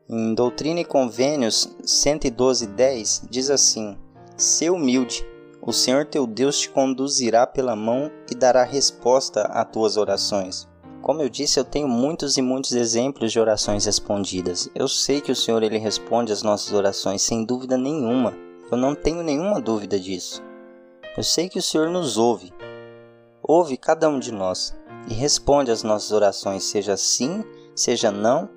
Em 0.09 0.33
Doutrina 0.33 0.79
e 0.79 0.83
Convênios 0.83 1.69
112:10 1.85 3.21
diz 3.29 3.51
assim: 3.51 3.95
"Se 4.35 4.71
humilde, 4.71 5.23
o 5.61 5.71
Senhor 5.71 6.03
teu 6.03 6.25
Deus 6.25 6.61
te 6.61 6.69
conduzirá 6.71 7.45
pela 7.45 7.75
mão 7.75 8.09
e 8.27 8.33
dará 8.33 8.63
resposta 8.63 9.41
a 9.41 9.63
tuas 9.63 9.97
orações." 9.97 10.67
Como 11.03 11.21
eu 11.21 11.29
disse, 11.29 11.59
eu 11.59 11.63
tenho 11.63 11.87
muitos 11.87 12.37
e 12.37 12.41
muitos 12.41 12.71
exemplos 12.71 13.31
de 13.31 13.39
orações 13.39 13.85
respondidas. 13.85 14.67
Eu 14.73 14.87
sei 14.87 15.21
que 15.21 15.31
o 15.31 15.35
Senhor 15.35 15.61
ele 15.61 15.77
responde 15.77 16.33
às 16.33 16.41
nossas 16.41 16.73
orações 16.73 17.21
sem 17.21 17.45
dúvida 17.45 17.77
nenhuma. 17.77 18.33
Eu 18.71 18.79
não 18.79 18.95
tenho 18.95 19.21
nenhuma 19.21 19.61
dúvida 19.61 19.99
disso. 19.99 20.41
Eu 21.15 21.21
sei 21.21 21.47
que 21.47 21.59
o 21.59 21.61
Senhor 21.61 21.91
nos 21.91 22.17
ouve. 22.17 22.51
Ouve 23.47 23.77
cada 23.77 24.09
um 24.09 24.19
de 24.19 24.29
nós 24.29 24.77
e 25.09 25.13
responde 25.13 25.71
às 25.71 25.81
nossas 25.81 26.11
orações, 26.11 26.65
seja 26.65 26.97
sim, 26.97 27.45
seja 27.73 28.11
não, 28.11 28.49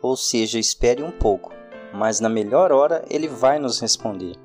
ou 0.00 0.16
seja, 0.16 0.60
espere 0.60 1.02
um 1.02 1.10
pouco, 1.10 1.50
mas 1.92 2.20
na 2.20 2.28
melhor 2.28 2.70
hora 2.70 3.04
ele 3.10 3.26
vai 3.26 3.58
nos 3.58 3.80
responder. 3.80 4.36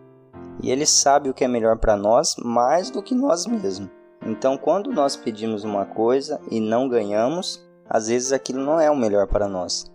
E 0.63 0.71
ele 0.71 0.87
sabe 0.87 1.29
o 1.29 1.33
que 1.33 1.43
é 1.43 1.47
melhor 1.47 1.77
para 1.77 1.95
nós 1.95 2.35
mais 2.37 2.89
do 2.89 3.03
que 3.03 3.13
nós 3.13 3.45
mesmos. 3.45 3.91
Então, 4.25 4.57
quando 4.57 4.91
nós 4.91 5.15
pedimos 5.15 5.63
uma 5.63 5.85
coisa 5.85 6.41
e 6.49 6.59
não 6.59 6.89
ganhamos, 6.89 7.63
às 7.87 8.07
vezes 8.07 8.31
aquilo 8.31 8.63
não 8.63 8.79
é 8.79 8.89
o 8.89 8.97
melhor 8.97 9.27
para 9.27 9.47
nós. 9.47 9.91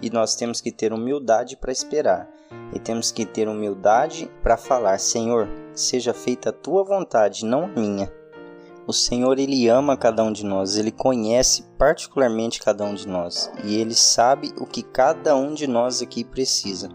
E 0.00 0.08
nós 0.08 0.34
temos 0.34 0.62
que 0.62 0.72
ter 0.72 0.94
humildade 0.94 1.58
para 1.58 1.70
esperar. 1.70 2.26
E 2.72 2.78
temos 2.78 3.12
que 3.12 3.26
ter 3.26 3.48
humildade 3.48 4.30
para 4.42 4.56
falar: 4.56 4.98
Senhor, 4.98 5.46
seja 5.74 6.14
feita 6.14 6.48
a 6.48 6.54
tua 6.54 6.82
vontade, 6.82 7.44
não 7.44 7.64
a 7.64 7.68
minha. 7.68 8.10
O 8.86 8.92
Senhor, 8.92 9.38
Ele 9.38 9.68
ama 9.68 9.96
cada 9.96 10.22
um 10.22 10.32
de 10.32 10.44
nós, 10.44 10.76
Ele 10.76 10.92
conhece 10.92 11.64
particularmente 11.76 12.60
cada 12.60 12.84
um 12.84 12.94
de 12.94 13.08
nós 13.08 13.50
e 13.64 13.76
Ele 13.76 13.94
sabe 13.94 14.52
o 14.58 14.66
que 14.66 14.82
cada 14.82 15.36
um 15.36 15.54
de 15.54 15.66
nós 15.66 16.00
aqui 16.00 16.22
precisa. 16.22 16.88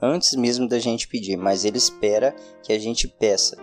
Antes 0.00 0.34
mesmo 0.36 0.68
da 0.68 0.78
gente 0.78 1.08
pedir, 1.08 1.36
mas 1.36 1.64
Ele 1.64 1.78
espera 1.78 2.34
que 2.62 2.72
a 2.72 2.78
gente 2.78 3.08
peça 3.08 3.56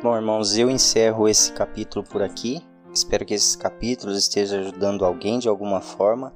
Bom, 0.00 0.14
irmãos, 0.14 0.56
eu 0.56 0.70
encerro 0.70 1.28
esse 1.28 1.52
capítulo 1.52 2.04
por 2.04 2.22
aqui. 2.22 2.62
Espero 2.94 3.26
que 3.26 3.34
esses 3.34 3.56
capítulos 3.56 4.16
estejam 4.16 4.60
ajudando 4.60 5.04
alguém 5.04 5.40
de 5.40 5.48
alguma 5.48 5.80
forma. 5.80 6.32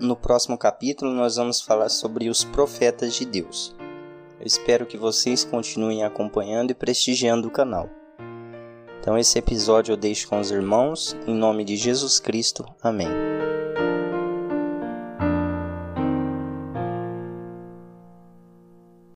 No 0.00 0.16
próximo 0.16 0.58
capítulo, 0.58 1.12
nós 1.12 1.36
vamos 1.36 1.60
falar 1.60 1.90
sobre 1.90 2.28
os 2.28 2.42
profetas 2.42 3.14
de 3.14 3.24
Deus. 3.24 3.72
Eu 4.40 4.44
espero 4.44 4.84
que 4.84 4.98
vocês 4.98 5.44
continuem 5.44 6.02
acompanhando 6.02 6.72
e 6.72 6.74
prestigiando 6.74 7.46
o 7.46 7.52
canal. 7.52 7.88
Então, 9.08 9.16
esse 9.16 9.38
episódio 9.38 9.92
eu 9.92 9.96
deixo 9.96 10.28
com 10.28 10.38
os 10.38 10.50
irmãos. 10.50 11.16
Em 11.26 11.34
nome 11.34 11.64
de 11.64 11.78
Jesus 11.78 12.20
Cristo. 12.20 12.66
Amém. 12.82 13.37